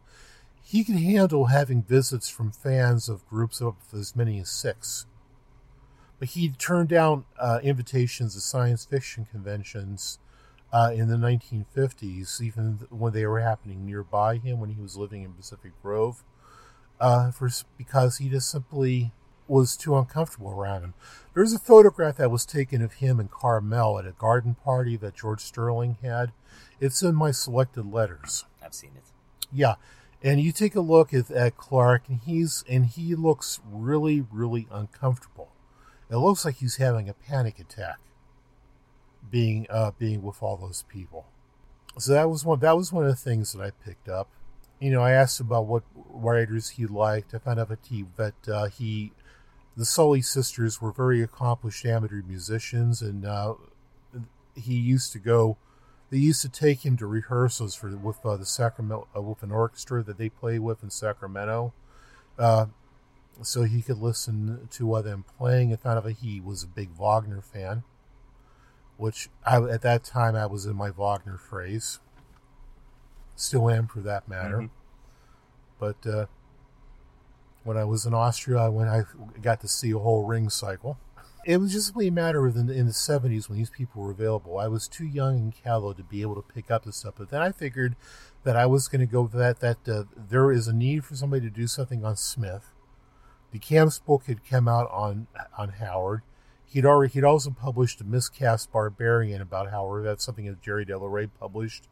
[0.61, 5.05] He could handle having visits from fans of groups of as many as six.
[6.19, 10.19] But he turned down uh, invitations to science fiction conventions
[10.71, 15.23] uh, in the 1950s, even when they were happening nearby him when he was living
[15.23, 16.23] in Pacific Grove,
[16.99, 19.11] uh, for because he just simply
[19.47, 20.93] was too uncomfortable around him.
[21.33, 25.15] There's a photograph that was taken of him and Carmel at a garden party that
[25.15, 26.31] George Sterling had.
[26.79, 28.45] It's in my selected letters.
[28.63, 29.05] I've seen it.
[29.51, 29.75] Yeah,
[30.21, 34.67] and you take a look at, at Clark, and he's and he looks really, really
[34.71, 35.49] uncomfortable.
[36.09, 37.99] It looks like he's having a panic attack,
[39.29, 41.25] being uh, being with all those people.
[41.97, 42.59] So that was one.
[42.59, 44.29] That was one of the things that I picked up.
[44.79, 47.33] You know, I asked about what writers he liked.
[47.33, 49.11] I found out that he that uh, he,
[49.77, 53.55] the Sully sisters were very accomplished amateur musicians, and uh,
[54.55, 55.57] he used to go
[56.09, 59.51] they used to take him to rehearsals for with uh, the Sacramento uh, with an
[59.51, 61.73] orchestra that they play with in Sacramento,
[62.37, 62.65] uh,
[63.41, 65.71] so he could listen to what I'm playing.
[65.71, 67.83] And found out that he was a big Wagner fan,
[68.97, 71.99] which I, at that time I was in my Wagner phrase.
[73.35, 74.57] Still am, for that matter.
[74.57, 74.69] Mhm.
[75.79, 76.25] But uh,
[77.63, 78.89] when I was in Austria, I went.
[78.89, 79.03] I
[79.41, 80.97] got to see a whole ring cycle.
[81.45, 84.11] It was just simply a matter of in, in the seventies when these people were
[84.11, 84.59] available.
[84.59, 87.13] I was too young and callow to be able to pick up this stuff.
[87.17, 87.95] But then I figured
[88.43, 89.61] that I was going to go that.
[89.61, 92.73] That uh, there is a need for somebody to do something on Smith.
[93.51, 96.21] The Camps book had come out on on Howard.
[96.65, 100.05] He'd already he'd also published a miscast barbarian about Howard.
[100.05, 101.87] That's something that Gerry de la Ree published,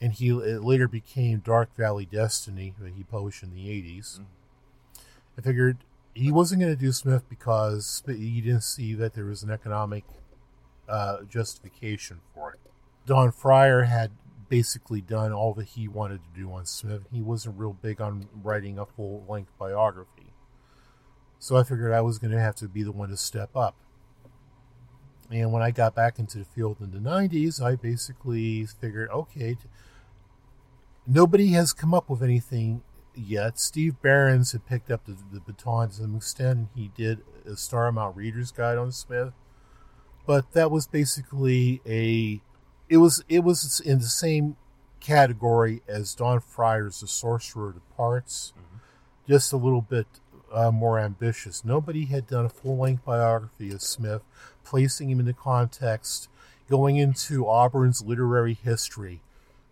[0.00, 4.20] and he it later became Dark Valley Destiny that he published in the 80s.
[5.38, 5.78] I figured
[6.14, 10.04] he wasn't going to do Smith because he didn't see that there was an economic
[10.88, 12.60] uh, justification for it.
[13.06, 14.10] Don Fryer had
[14.48, 17.02] basically done all that he wanted to do on Smith.
[17.12, 20.15] He wasn't real big on writing a full length biography.
[21.38, 23.76] So I figured I was going to have to be the one to step up.
[25.30, 29.56] And when I got back into the field in the 90s, I basically figured, okay,
[31.06, 32.82] nobody has come up with anything
[33.14, 33.58] yet.
[33.58, 36.68] Steve Behrends had picked up the, the baton to some extent.
[36.74, 39.32] He did a Starmont Reader's Guide on Smith,
[40.26, 42.40] but that was basically a.
[42.88, 44.56] It was it was in the same
[45.00, 48.76] category as Don Fryer's The Sorcerer Departs, mm-hmm.
[49.28, 50.06] just a little bit
[50.52, 51.64] uh, more ambitious.
[51.64, 54.22] Nobody had done a full length biography of Smith,
[54.64, 56.28] placing him in the context,
[56.68, 59.20] going into Auburn's literary history,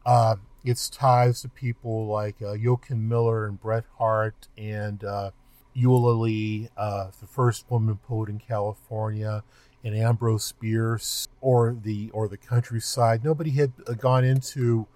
[0.07, 2.55] uh, its ties to people like uh,
[2.91, 5.31] Miller and Bret Harte and uh,
[5.75, 9.43] Eulalie, uh, the first woman poet in California,
[9.83, 13.23] and Ambrose Bierce, or the or the countryside.
[13.23, 14.87] Nobody had gone into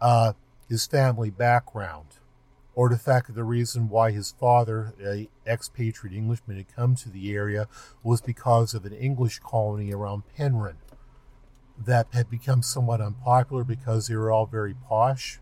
[0.00, 0.32] uh,
[0.68, 2.18] his family background
[2.74, 7.10] or the fact that the reason why his father, a expatriate Englishman, had come to
[7.10, 7.68] the area
[8.02, 10.76] was because of an English colony around Penryn
[11.78, 15.40] that had become somewhat unpopular because they were all very posh,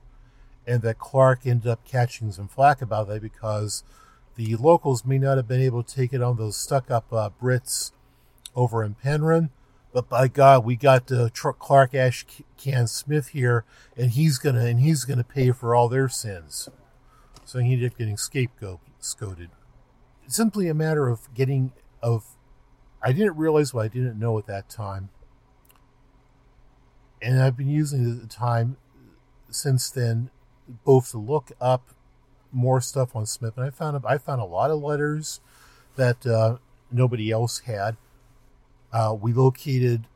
[0.66, 3.84] and that Clark ended up catching some flack about that because
[4.36, 7.92] the locals may not have been able to take it on those stuck-up uh, Brits
[8.54, 9.50] over in Penryn,
[9.92, 13.64] but by God, we got uh, Clark Ashcan Smith here,
[13.96, 16.68] and he's gonna and he's gonna pay for all their sins.
[17.50, 19.48] So he ended up getting scapegoated.
[20.28, 22.36] Simply a matter of getting of.
[23.02, 25.08] I didn't realize what I didn't know at that time,
[27.20, 28.76] and I've been using the time
[29.50, 30.30] since then,
[30.84, 31.90] both to look up
[32.52, 35.40] more stuff on Smith, and I found I found a lot of letters
[35.96, 36.58] that uh,
[36.92, 37.96] nobody else had.
[38.92, 40.06] Uh, we located.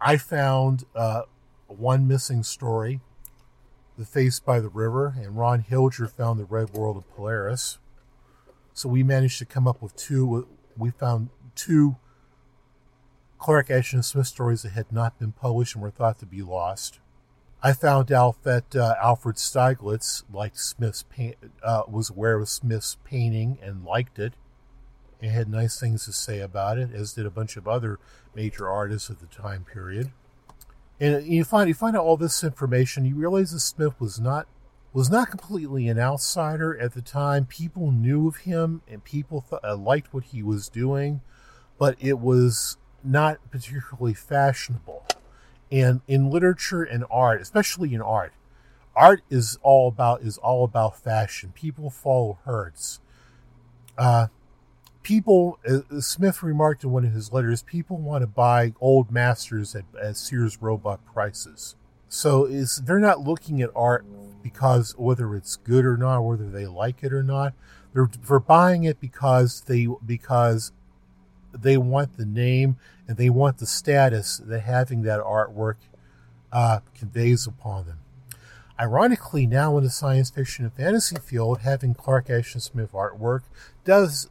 [0.00, 1.22] I found uh,
[1.68, 3.02] one missing story
[3.96, 7.78] the Face by the River, and Ron Hilger found The Red World of Polaris.
[8.72, 10.48] So we managed to come up with two.
[10.76, 11.96] We found two
[13.38, 16.98] Clark Ashton Smith stories that had not been published and were thought to be lost.
[17.62, 21.04] I found out that uh, Alfred Stieglitz liked Smith's
[21.62, 24.34] uh, was aware of Smith's painting and liked it,
[25.22, 27.98] and had nice things to say about it, as did a bunch of other
[28.34, 30.10] major artists of the time period.
[31.00, 33.04] And you find you find out all this information.
[33.04, 34.46] You realize that Smith was not
[34.92, 37.46] was not completely an outsider at the time.
[37.46, 41.20] People knew of him, and people th- uh, liked what he was doing,
[41.78, 45.04] but it was not particularly fashionable.
[45.72, 48.32] And in literature and art, especially in art,
[48.94, 51.52] art is all about is all about fashion.
[51.54, 53.00] People follow herds.
[53.98, 54.28] Uh,
[55.04, 59.76] people, uh, Smith remarked in one of his letters, people want to buy old masters
[59.76, 61.76] at, at Sears Roebuck prices.
[62.08, 64.04] So is they're not looking at art
[64.42, 67.54] because whether it's good or not, whether they like it or not.
[67.92, 70.72] They're for buying it because they because
[71.52, 75.76] they want the name and they want the status that having that artwork
[76.52, 77.98] uh, conveys upon them.
[78.78, 83.42] Ironically, now in the science fiction and fantasy field, having Clark Ashton Smith artwork
[83.84, 84.28] does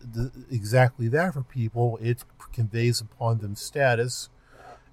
[0.52, 1.98] exactly that for people.
[2.02, 4.30] It conveys upon them status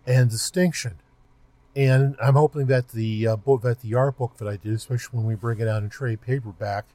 [0.07, 0.99] and distinction.
[1.75, 5.19] And I'm hoping that the uh, book, that the art book that I did, especially
[5.19, 6.87] when we bring it out in trade paperback,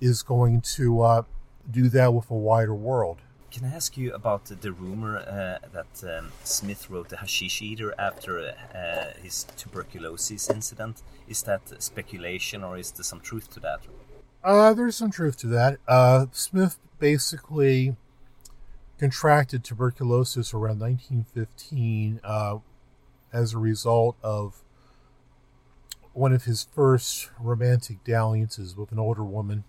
[0.00, 1.22] is going to uh,
[1.68, 3.18] do that with a wider world.
[3.50, 7.92] Can I ask you about the rumor uh, that um, Smith wrote the Hashish Eater
[7.98, 11.02] after uh, his tuberculosis incident?
[11.28, 13.80] Is that speculation or is there some truth to that?
[14.44, 15.78] Uh, there's some truth to that.
[15.88, 17.96] Uh, Smith basically
[18.98, 22.58] contracted tuberculosis around 1915 uh,
[23.32, 24.62] as a result of
[26.12, 29.64] one of his first romantic dalliances with an older woman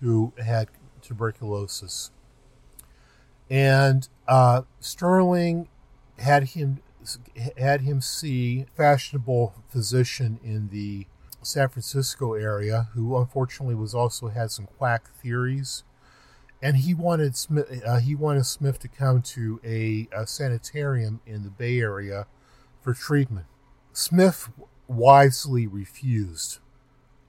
[0.00, 0.68] who had
[1.00, 2.10] tuberculosis
[3.52, 5.68] and uh, Sterling
[6.18, 6.80] had him
[7.58, 11.06] had him see fashionable physician in the
[11.42, 15.84] San Francisco area who unfortunately was also had some quack theories,
[16.62, 21.42] and he wanted Smith uh, he wanted Smith to come to a, a sanitarium in
[21.42, 22.26] the Bay Area
[22.80, 23.46] for treatment.
[23.92, 24.48] Smith
[24.88, 26.58] wisely refused.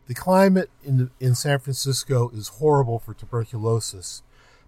[0.08, 4.24] The climate in the, in San Francisco is horrible for tuberculosis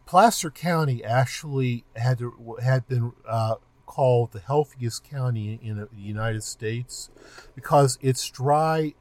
[0.05, 6.43] Placer County actually had to, had been uh, called the healthiest county in the United
[6.43, 7.09] States
[7.55, 8.93] because its dry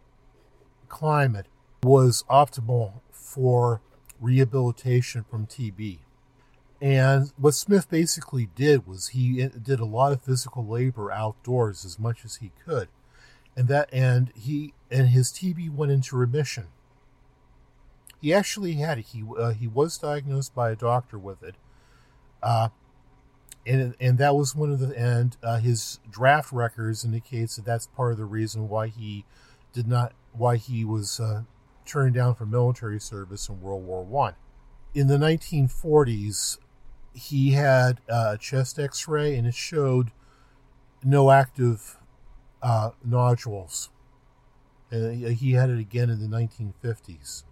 [0.88, 1.46] climate
[1.82, 3.82] was optimal for
[4.20, 5.98] rehabilitation from TB.
[6.80, 11.98] And what Smith basically did was he did a lot of physical labor outdoors as
[11.98, 12.88] much as he could.
[13.56, 16.68] And that and he and his TB went into remission.
[18.24, 19.04] He actually had it.
[19.08, 21.56] He uh, he was diagnosed by a doctor with it,
[22.42, 22.70] uh,
[23.66, 27.86] and and that was one of the and uh, his draft records indicates that that's
[27.86, 29.26] part of the reason why he
[29.74, 31.42] did not why he was uh,
[31.84, 34.36] turned down for military service in World War One.
[34.94, 36.56] In the 1940s,
[37.12, 40.12] he had a chest X-ray and it showed
[41.02, 41.98] no active
[42.62, 43.90] uh, nodules.
[44.90, 47.44] And he had it again in the 1950s.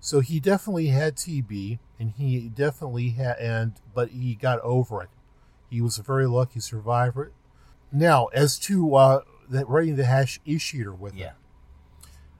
[0.00, 5.08] So he definitely had TB, and he definitely had, and but he got over it.
[5.70, 7.32] He was a very lucky survivor.
[7.90, 10.40] Now, as to uh, the, writing the Hashish
[10.74, 11.28] Eater with Yeah.
[11.28, 11.32] it,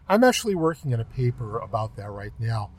[0.08, 2.70] I'm actually working on a paper about that right now.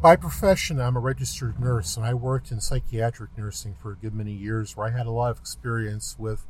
[0.00, 4.14] By profession, I'm a registered nurse, and I worked in psychiatric nursing for a good
[4.14, 6.46] many years, where I had a lot of experience with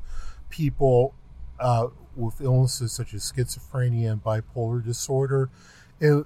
[0.50, 1.14] people
[1.58, 5.48] uh, with illnesses such as schizophrenia and bipolar disorder.
[6.00, 6.24] And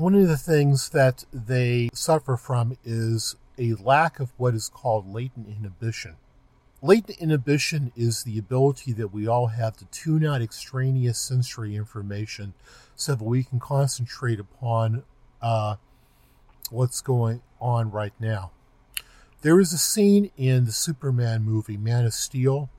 [0.00, 5.06] one of the things that they suffer from is a lack of what is called
[5.06, 6.16] latent inhibition.
[6.80, 12.54] Latent inhibition is the ability that we all have to tune out extraneous sensory information
[12.96, 15.02] so that we can concentrate upon
[15.42, 15.76] uh,
[16.70, 18.52] what's going on right now.
[19.42, 22.70] There is a scene in the Superman movie, Man of Steel,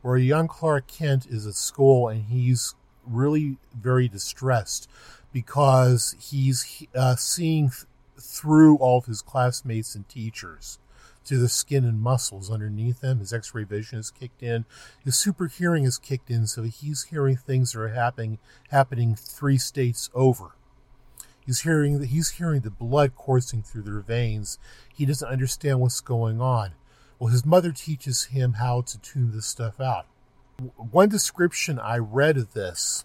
[0.00, 4.88] where young Clark Kent is at school and he's really very distressed
[5.32, 7.84] because he's uh, seeing th-
[8.20, 10.78] through all of his classmates and teachers
[11.24, 13.18] to the skin and muscles underneath them.
[13.18, 14.64] His X-ray vision is kicked in.
[15.04, 18.38] His super hearing is kicked in, so he's hearing things that are happening
[18.70, 20.52] happening three states over.
[21.44, 24.58] He's hearing he's hearing the blood coursing through their veins.
[24.94, 26.72] He doesn't understand what's going on.
[27.18, 30.06] Well, his mother teaches him how to tune this stuff out.
[30.76, 33.04] One description I read of this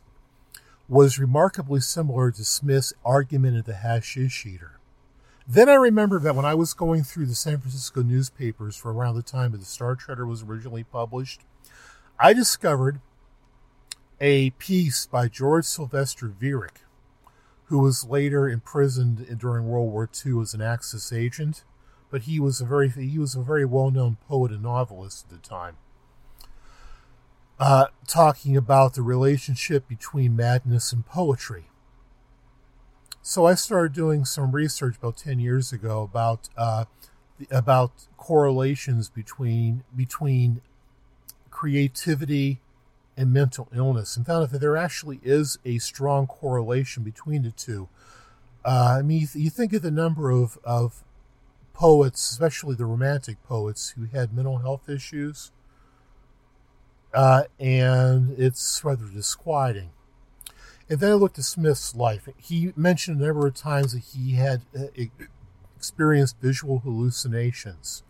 [0.93, 4.79] was remarkably similar to Smith's argument at the Hashish Eater.
[5.47, 9.15] Then I remember that when I was going through the San Francisco newspapers for around
[9.15, 11.41] the time that the Star Treader was originally published,
[12.19, 13.01] I discovered
[14.21, 16.83] a piece by George Sylvester Viereck,
[17.65, 21.63] who was later imprisoned during World War II as an Axis agent,
[22.11, 25.31] but he was a very he was a very well known poet and novelist at
[25.31, 25.75] the time.
[27.59, 31.65] Uh, talking about the relationship between madness and poetry.
[33.21, 36.85] So I started doing some research about ten years ago about uh,
[37.49, 40.61] about correlations between between
[41.51, 42.59] creativity
[43.15, 47.87] and mental illness, and found that there actually is a strong correlation between the two.
[48.65, 51.03] Uh, I mean, you think of the number of, of
[51.73, 55.51] poets, especially the romantic poets, who had mental health issues,
[57.13, 59.91] uh, and it's rather disquieting.
[60.89, 62.27] And then I looked at Smith's life.
[62.37, 64.87] He mentioned a number of times that he had uh,
[65.77, 68.03] experienced visual hallucinations.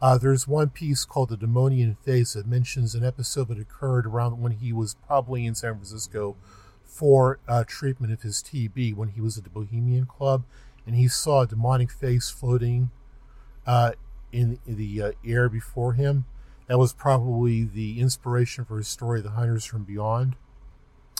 [0.00, 4.40] Uh, there's one piece called The Demonian Face that mentions an episode that occurred around
[4.40, 6.36] when he was probably in San Francisco
[6.84, 10.44] for uh, treatment of his TB when he was at the Bohemian Club,
[10.86, 12.90] and he saw a demonic face floating
[13.66, 13.92] uh,
[14.30, 16.26] in, in, the uh, air before him.
[16.66, 20.36] That was probably the inspiration for his story, The Hunters from Beyond.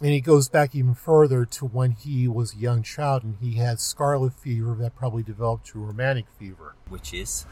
[0.02, 3.54] And he goes back even further to when he was a young child and he
[3.54, 6.74] had scarlet fever that probably developed to rheumatic fever.
[6.88, 7.46] Which is?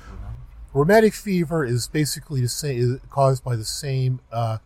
[0.73, 4.59] Rheumatic fever is basically the same, is caused by the same uh,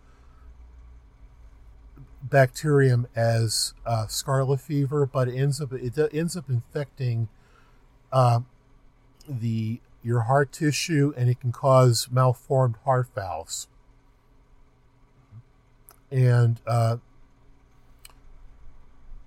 [2.23, 7.29] bacterium as uh, scarlet fever, but it ends up it ends up infecting
[8.13, 8.41] uh,
[9.29, 13.67] the your heart tissue, and it can cause malformed heart valves.
[16.11, 16.99] And uh,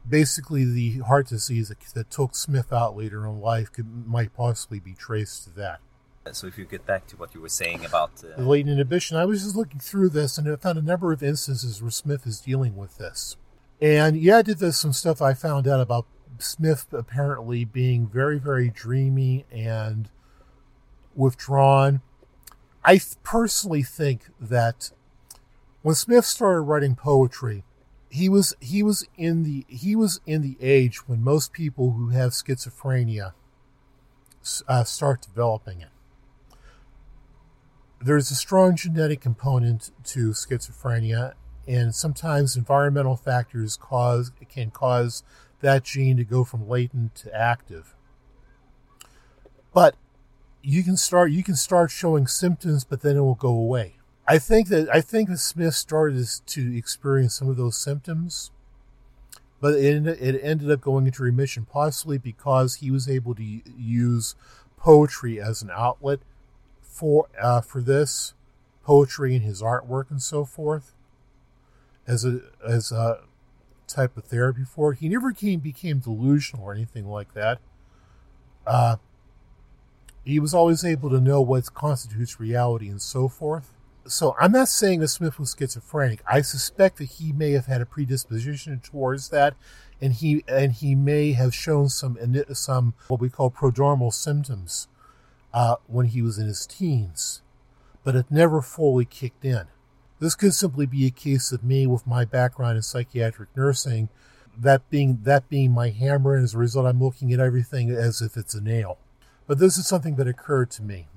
[0.08, 4.80] basically, the heart disease that, that took Smith out later in life could, might possibly
[4.80, 5.82] be traced to that.
[6.32, 9.18] So if you get back to what you were saying about uh, the latent inhibition,
[9.18, 12.28] I was just looking through this and I found a number of instances where Smith
[12.28, 13.36] is dealing with this.
[13.82, 16.06] And yeah, I did this some stuff I found out about
[16.38, 20.10] Smith apparently being very, very dreamy and
[21.20, 22.02] withdrawn.
[22.84, 24.92] I th- personally think that
[25.82, 27.64] when Smith started writing poetry,
[28.10, 32.10] he was he was in the he was in the age when most people who
[32.10, 33.34] have schizophrenia
[34.68, 35.90] uh, start developing it
[38.02, 41.34] there's a strong genetic component to schizophrenia,
[41.68, 45.24] and sometimes environmental factors cause can cause
[45.62, 47.96] that gene to go from latent to active.
[49.74, 49.96] But
[50.62, 53.96] you can start you can start showing symptoms, but then it will go away.
[54.28, 58.52] I think that I think that Smith started to experience some of those symptoms,
[59.60, 64.36] but it, it ended up going into remission, possibly because he was able to use
[64.78, 66.20] poetry as an outlet
[66.82, 68.34] for uh, for this
[68.84, 70.94] poetry and his artwork and so forth
[72.08, 73.22] as a as a
[73.88, 75.00] type of therapy for it.
[75.00, 77.60] He never came became delusional or anything like that.
[78.68, 78.98] Uh,
[80.30, 83.74] he was always able to know what constitutes reality and so forth.
[84.08, 86.22] so I'm not saying that Smith was schizophrenic.
[86.28, 89.56] I suspect that he may have had a predisposition towards that,
[90.02, 92.18] and he and he may have shown some
[92.54, 94.88] some what we call prodromal symptoms
[95.54, 97.42] uh, when he was in his teens,
[98.04, 99.66] but it never fully kicked in.
[100.20, 104.10] This could simply be a case of me with my background in psychiatric nursing,
[104.58, 108.22] that being that being my hammer, and as a result, I'm looking at everything as
[108.22, 108.98] if it's a nail.
[109.50, 111.08] But this is something that occurred to me,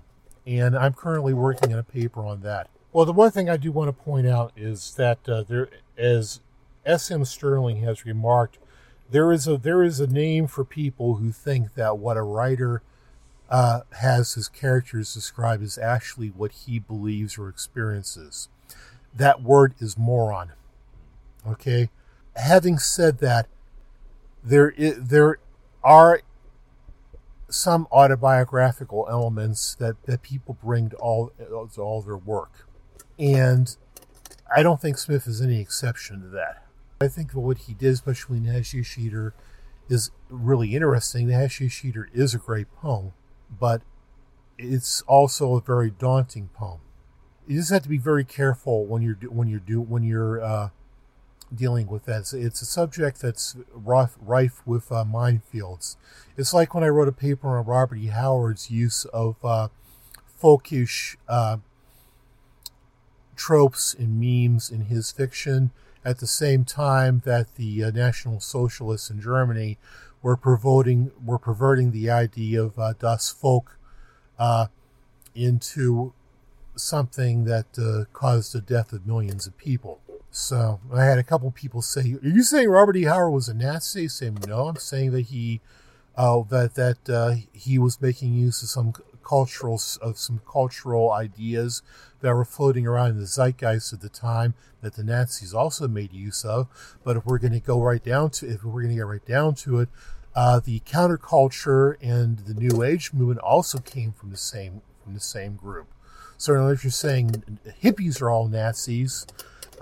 [0.46, 2.70] and I'm currently working on a paper on that.
[2.90, 5.68] Well, the one thing I do want to point out is that uh, there,
[5.98, 6.40] as
[6.86, 7.26] S.M.
[7.26, 8.56] Stirling has remarked,
[9.10, 12.80] there is a there is a name for people who think that what a writer
[13.50, 18.48] uh, has his characters describe is actually what he believes or experiences.
[19.14, 20.52] That word is moron.
[21.46, 21.90] Okay.
[22.34, 23.46] Having said that,
[24.42, 25.36] there is, there
[25.84, 26.22] are
[27.52, 31.32] some autobiographical elements that, that people bring to all
[31.74, 32.66] to all their work.
[33.18, 33.76] And
[34.54, 36.66] I don't think Smith is any exception to that.
[37.00, 39.34] I think what he did, especially in Hashish Eater,
[39.88, 41.26] is really interesting.
[41.26, 43.12] The Hashish is a great poem,
[43.50, 43.82] but
[44.58, 46.80] it's also a very daunting poem.
[47.46, 50.68] You just have to be very careful when you're when you're do when you're uh,
[51.54, 52.20] dealing with that.
[52.20, 55.96] It's, it's, a subject that's rough, rife with uh, minefields.
[56.36, 58.06] It's like when I wrote a paper on Robert E.
[58.06, 59.68] Howard's use of uh,
[60.40, 61.58] folkish uh,
[63.36, 65.70] tropes and memes in his fiction
[66.04, 69.78] at the same time that the uh, National Socialists in Germany
[70.22, 73.76] were were perverting the idea of uh, das Volk
[74.38, 74.66] uh,
[75.34, 76.12] into
[76.76, 80.00] something that uh, caused the death of millions of people.
[80.34, 83.04] So I had a couple people say, "Are you saying Robert E.
[83.04, 85.60] Howard was a Nazi?" Saying, "No, I'm saying that he
[86.16, 91.82] uh, that that uh, he was making use of some cultural of some cultural ideas
[92.22, 96.14] that were floating around in the zeitgeist at the time that the Nazis also made
[96.14, 96.66] use of.
[97.04, 99.26] But if we're going to go right down to if we're going to get right
[99.26, 99.90] down to it,
[100.34, 105.20] uh, the counterculture and the New Age movement also came from the same from the
[105.20, 105.88] same group.
[106.38, 109.26] So if you're saying hippies are all Nazis,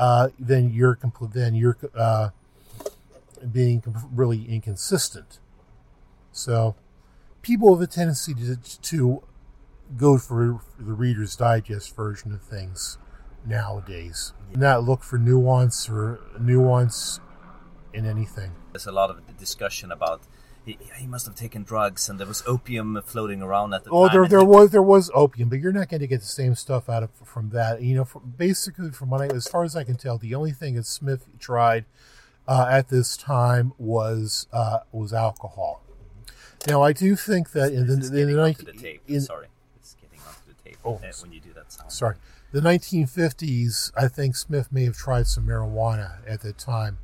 [0.00, 0.98] uh, then you're
[1.34, 2.30] then you're uh,
[3.52, 5.38] being really inconsistent.
[6.32, 6.74] So
[7.42, 9.22] people have a tendency to, to
[9.98, 12.96] go for the Reader's Digest version of things
[13.44, 14.32] nowadays.
[14.56, 17.20] Not look for nuance or nuance
[17.92, 18.52] in anything.
[18.72, 20.22] There's a lot of discussion about
[20.64, 24.08] he, he must have taken drugs and there was opium floating around at the oh,
[24.08, 24.16] time.
[24.16, 26.54] Oh, there, there was there was opium, but you're not going to get the same
[26.54, 27.82] stuff out of from that.
[27.82, 30.52] You know, from, basically, from what I, as far as I can tell, the only
[30.52, 31.84] thing that Smith tried
[32.46, 35.82] uh, at this time was uh, was alcohol.
[36.68, 38.00] Now, I do think that in the, in
[38.36, 39.00] the, the tape.
[39.08, 39.46] In, sorry
[40.84, 41.92] oh, uh, when you do that sound.
[41.92, 42.16] Sorry.
[42.52, 46.98] The 1950s, I think Smith may have tried some marijuana at that time,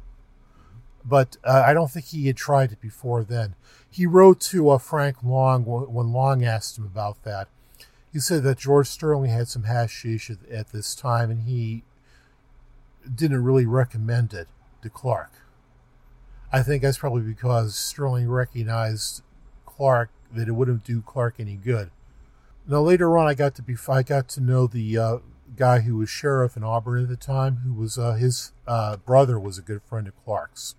[1.08, 3.54] but uh, I don't think he had tried it before then.
[3.88, 7.48] He wrote to uh, Frank Long when Long asked him about that.
[8.12, 11.84] He said that George Sterling had some hashish at, at this time, and he
[13.14, 14.48] didn't really recommend it
[14.82, 15.30] to Clark.
[16.52, 19.22] I think that's probably because Sterling recognized
[19.64, 21.90] Clark that it wouldn't do Clark any good.
[22.66, 25.18] Now later on, I got to be I got to know the uh,
[25.54, 29.38] guy who was sheriff in Auburn at the time, who was uh, his uh, brother
[29.38, 30.74] was a good friend of Clark's.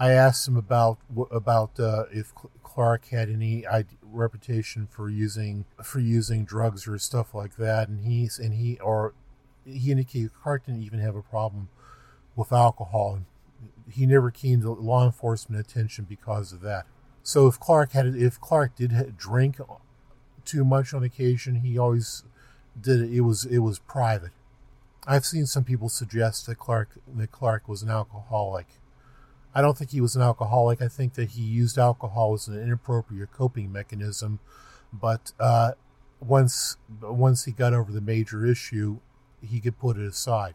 [0.00, 0.98] I asked him about
[1.30, 2.32] about uh, if
[2.64, 3.64] Clark had any
[4.02, 9.14] reputation for using for using drugs or stuff like that, and he and he or
[9.64, 11.68] he indicated Clark didn't even have a problem
[12.34, 13.20] with alcohol.
[13.88, 16.86] He never came to law enforcement attention because of that.
[17.22, 19.60] So if Clark had if Clark did drink
[20.50, 21.56] too much on occasion.
[21.56, 22.24] He always
[22.80, 23.12] did it.
[23.12, 24.32] It was it was private.
[25.06, 28.66] I've seen some people suggest that Clark that Clark was an alcoholic.
[29.54, 30.80] I don't think he was an alcoholic.
[30.80, 34.38] I think that he used alcohol as an inappropriate coping mechanism.
[34.92, 35.72] But uh,
[36.20, 38.98] once once he got over the major issue,
[39.40, 40.54] he could put it aside.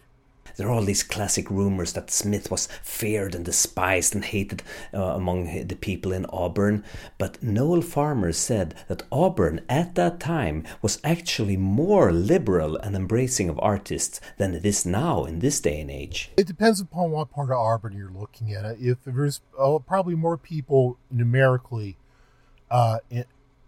[0.58, 5.02] There are all these classic rumors that Smith was feared and despised and hated uh,
[5.02, 6.84] among the people in Auburn,
[7.18, 13.50] but Noel Farmer said that Auburn at that time was actually more liberal and embracing
[13.50, 16.32] of artists than it is now in this day and age.
[16.38, 18.80] It depends upon what part of Auburn you're looking at.
[18.80, 21.98] If there's uh, probably more people numerically
[22.72, 23.00] uh,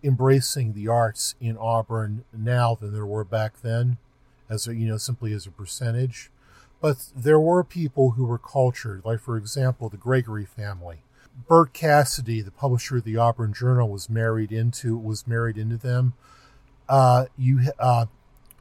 [0.04, 3.98] embracing the arts in Auburn now than there were back then,
[4.50, 6.32] as a, you know, simply as a percentage
[6.82, 11.04] but there were people who were cultured, like, for example, the Gregory family.
[11.48, 16.14] Bert Cassidy, the publisher of the Auburn Journal, was married into was married into them.
[16.90, 18.08] Uh, you uh,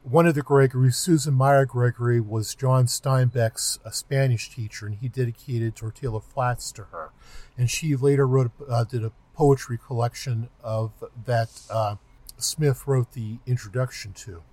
[0.03, 5.09] one of the Gregory, Susan Meyer Gregory, was John Steinbeck's a Spanish teacher, and he
[5.09, 7.09] dedicated Tortilla Flats to her.
[7.57, 10.91] And she later wrote, uh, did a poetry collection of
[11.25, 11.95] that uh,
[12.37, 14.43] Smith wrote the introduction to.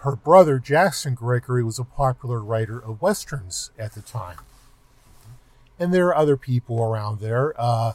[0.00, 4.38] Her brother Jackson Gregory was a popular writer of westerns at the time,
[5.78, 7.54] and there are other people around there.
[7.58, 7.94] Uh,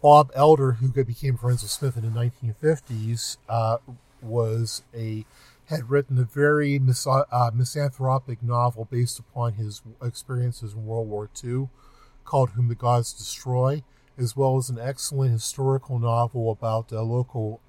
[0.00, 3.78] Bob Elder, who became friends with Smith in the 1950s, uh,
[4.22, 5.24] was a
[5.66, 11.30] had written a very mis- uh, misanthropic novel based upon his experiences in World War
[11.42, 11.68] II
[12.24, 13.82] called Whom the Gods Destroy,
[14.18, 17.60] as well as an excellent historical novel about a local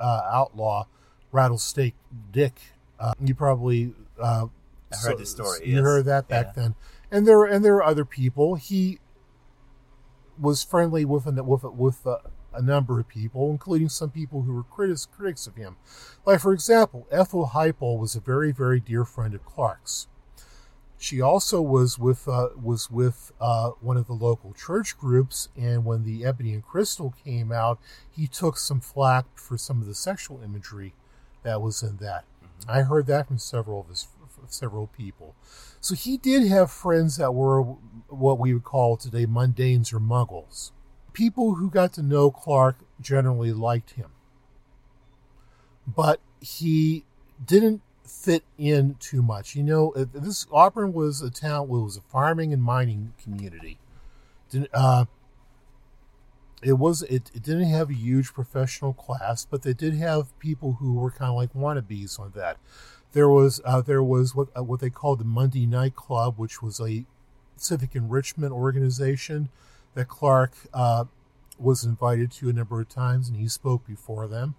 [0.00, 0.86] uh, outlaw,
[1.32, 1.94] Rattlesnake
[2.30, 2.60] Dick.
[3.00, 4.46] Uh, you probably uh,
[4.92, 5.60] I heard so, the story.
[5.64, 5.82] You yes.
[5.82, 6.62] heard that back yeah.
[6.62, 6.74] then,
[7.10, 8.54] and there and there are other people.
[8.54, 9.00] He
[10.38, 12.18] was friendly with a, with with a,
[12.52, 15.76] a number of people, including some people who were critics critics of him.
[16.24, 20.06] Like, for example, Ethel Heupel was a very, very dear friend of Clark's.
[20.98, 25.84] She also was with uh, was with uh, one of the local church groups, and
[25.84, 29.96] when the Ebony and Crystal came out, he took some flack for some of the
[29.96, 30.94] sexual imagery
[31.42, 32.24] that was in that.
[32.44, 32.70] Mm-hmm.
[32.70, 34.08] I heard that from several of his
[34.48, 35.34] several people.
[35.80, 40.72] So he did have friends that were what we would call today mundanes or muggles
[41.12, 44.10] people who got to know Clark generally liked him.
[45.86, 47.04] But he
[47.44, 49.54] didn't fit in too much.
[49.56, 53.78] You know, this Auburn was a town, well, it was a farming and mining community.
[54.72, 55.06] Uh,
[56.62, 60.74] it was it, it didn't have a huge professional class, but they did have people
[60.74, 62.58] who were kind of like wannabes on that.
[63.12, 66.62] There was uh, there was what uh, what they called the Monday Night Club, which
[66.62, 67.04] was a
[67.56, 69.48] civic enrichment organization
[69.94, 71.04] that Clark uh,
[71.58, 74.54] was invited to a number of times, and he spoke before them.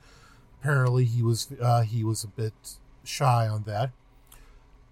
[0.60, 2.54] Apparently, he was uh, he was a bit
[3.04, 3.92] shy on that.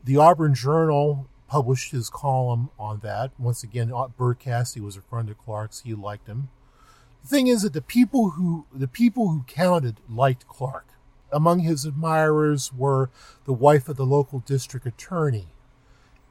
[0.03, 3.31] The Auburn Journal published his column on that.
[3.37, 5.81] Once again, Bert Cassidy was a friend of Clark's.
[5.81, 6.49] He liked him.
[7.23, 10.87] The thing is that the people who the people who counted liked Clark.
[11.33, 13.09] Among his admirers were
[13.45, 15.47] the wife of the local district attorney,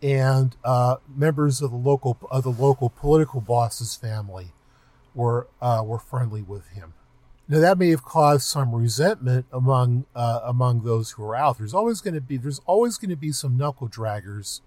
[0.02, 4.52] and uh, members of the local of the local political boss's family
[5.14, 6.92] were uh, were friendly with him.
[7.48, 11.58] Now that may have caused some resentment among uh, among those who are out.
[11.58, 14.60] There's always going to be there's always going to be some knuckle draggers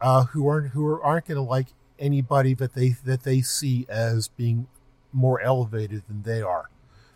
[0.00, 4.28] uh, who aren't who aren't going to like anybody that they that they see as
[4.28, 4.66] being
[5.12, 6.70] more elevated than they are.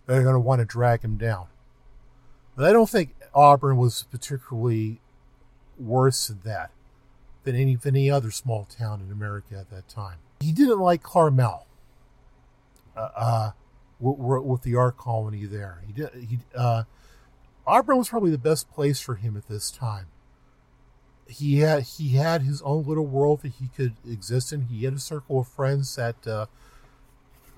[0.07, 1.47] They're going to want to drag him down.
[2.57, 5.01] But I don't think Auburn was particularly
[5.78, 6.70] worse than that
[7.45, 10.18] than any than any other small town in America at that time.
[10.41, 11.66] He didn't like Carmel,
[12.97, 13.51] uh, uh
[13.99, 15.82] with, with, the art colony there.
[15.86, 16.11] He did.
[16.14, 16.84] He uh,
[17.66, 20.07] Auburn was probably the best place for him at this time.
[21.28, 24.62] He had he had his own little world that he could exist in.
[24.62, 26.47] He had a circle of friends that uh,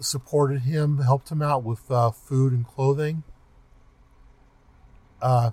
[0.00, 3.22] supported him, helped him out with uh, food and clothing.
[5.20, 5.50] Uh,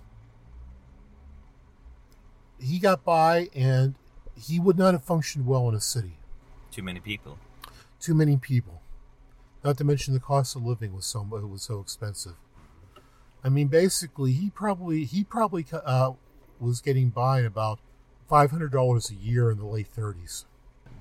[2.60, 3.96] he got by, and
[4.36, 6.18] he would not have functioned well in a city.
[6.72, 7.38] Too many people.
[8.00, 8.82] Too many people.
[9.64, 12.36] Not to mention the cost of living was so was so expensive.
[13.44, 16.14] I mean, basically, he probably he probably uh,
[16.60, 17.80] was getting by about
[18.28, 20.46] five hundred dollars a year in the late thirties.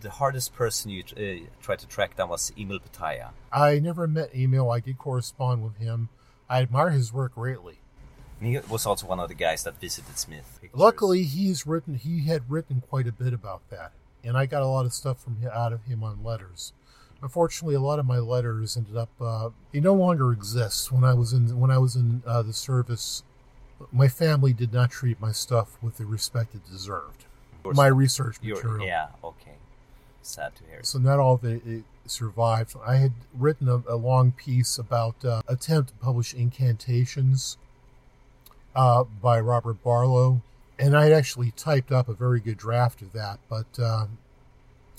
[0.01, 3.30] The hardest person you uh, tried to track down was Emil Petaja.
[3.53, 4.70] I never met Emil.
[4.70, 6.09] I did correspond with him.
[6.49, 7.78] I admire his work greatly.
[8.41, 10.59] He was also one of the guys that visited Smith.
[10.61, 10.78] Pictures.
[10.78, 11.95] Luckily, he's written.
[11.97, 15.20] He had written quite a bit about that, and I got a lot of stuff
[15.20, 16.72] from out of him on letters.
[17.20, 19.11] Unfortunately, a lot of my letters ended up.
[19.20, 20.93] Uh, they no longer exist.
[20.93, 23.24] When I was in when I was in uh, the service,
[23.91, 27.24] my family did not treat my stuff with the respect it deserved.
[27.64, 28.86] My research material.
[28.86, 29.09] Yeah.
[29.22, 29.57] Okay.
[30.22, 30.80] Sad to hear.
[30.82, 32.74] So not all of it, it survived.
[32.84, 37.56] I had written a, a long piece about uh, attempt to publish incantations
[38.74, 40.42] uh, by Robert Barlow,
[40.78, 44.18] and I had actually typed up a very good draft of that, but um,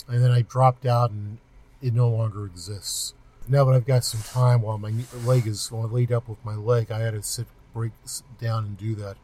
[0.07, 1.37] and then I dropped out and
[1.81, 3.13] it no longer exists.
[3.47, 4.93] Now that I've got some time while my
[5.23, 7.91] leg is while laid up with my leg, I had to sit break
[8.39, 9.17] down and do that.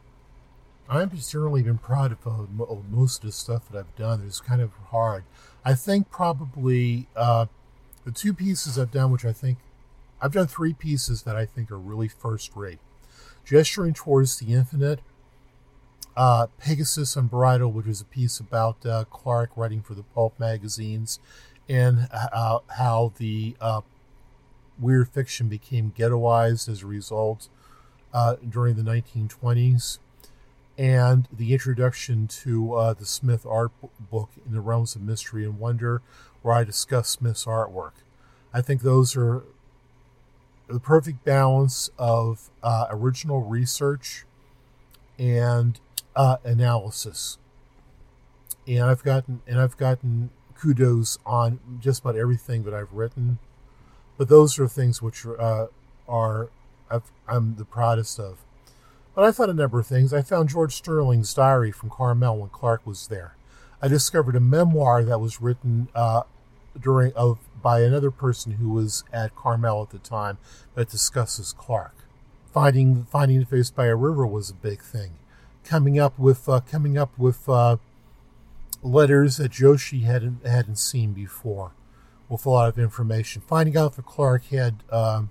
[0.88, 4.22] I've certainly been proud of, uh, most of the stuff that I've done.
[4.24, 5.24] It's kind of hard.
[5.66, 7.46] I think probably uh,
[8.04, 9.58] the two pieces I've done, which I think
[10.22, 12.78] I've done three pieces that I think are really first rate.
[13.44, 15.00] Gesturing Towards the Infinite,
[16.16, 21.18] uh, Pegasus Unbridled, which is a piece about uh, Clark writing for the pulp magazines,
[21.68, 23.80] and uh, how the uh,
[24.78, 27.48] weird fiction became ghettoized as a result
[28.14, 29.98] uh, during the 1920s.
[30.78, 33.72] And the introduction to uh, the Smith art
[34.10, 36.02] book in the realms of mystery and wonder,
[36.42, 37.92] where I discuss Smith's artwork.
[38.52, 39.42] I think those are
[40.68, 44.24] the perfect balance of uh, original research
[45.18, 45.78] and
[46.14, 47.38] uh, analysis.
[48.66, 53.38] And I've gotten and I've gotten kudos on just about everything that I've written,
[54.16, 55.66] but those are things which uh,
[56.08, 56.48] are
[56.90, 58.45] i am the proudest of.
[59.16, 60.12] But I found a number of things.
[60.12, 63.34] I found George Sterling's diary from Carmel when Clark was there.
[63.80, 66.24] I discovered a memoir that was written uh,
[66.78, 70.36] during of by another person who was at Carmel at the time
[70.74, 71.94] that discusses Clark.
[72.52, 75.12] Finding finding the face by a river was a big thing.
[75.64, 77.78] Coming up with uh, coming up with uh,
[78.82, 81.72] letters that Joshi hadn't hadn't seen before,
[82.28, 83.40] with a lot of information.
[83.40, 85.30] Finding out that Clark had um,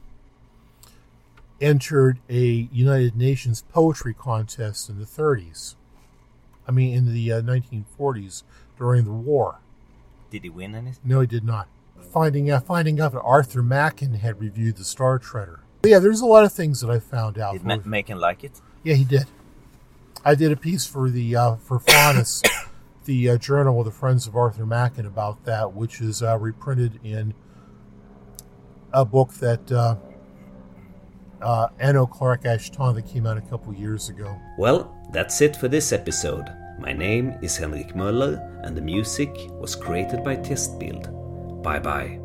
[1.62, 5.76] entered a United Nations poetry contest in the 30s.
[6.68, 8.44] I mean, in the uh, 1940s
[8.78, 9.60] during the war.
[10.32, 11.02] Did he win anything?
[11.04, 11.68] No, he did not.
[12.12, 15.62] Finding out, finding out that Arthur Machen had reviewed the Star Treader.
[15.82, 17.54] But yeah, there's a lot of things that I found out.
[17.54, 18.60] Did Ma- Machen like it?
[18.84, 19.28] Yeah, he did.
[20.24, 22.42] I did a piece for the uh, for Faunus,
[23.06, 27.00] the uh, journal of the Friends of Arthur Machen about that, which is uh, reprinted
[27.04, 27.36] in
[28.92, 29.72] a book that
[31.46, 34.36] uh, Clark Ashton that came out a couple years ago.
[34.58, 36.46] Well, that's it for this episode.
[36.80, 41.64] My name is Henrik Möller, and the music was created by Testbild.
[41.64, 42.25] Bye bye.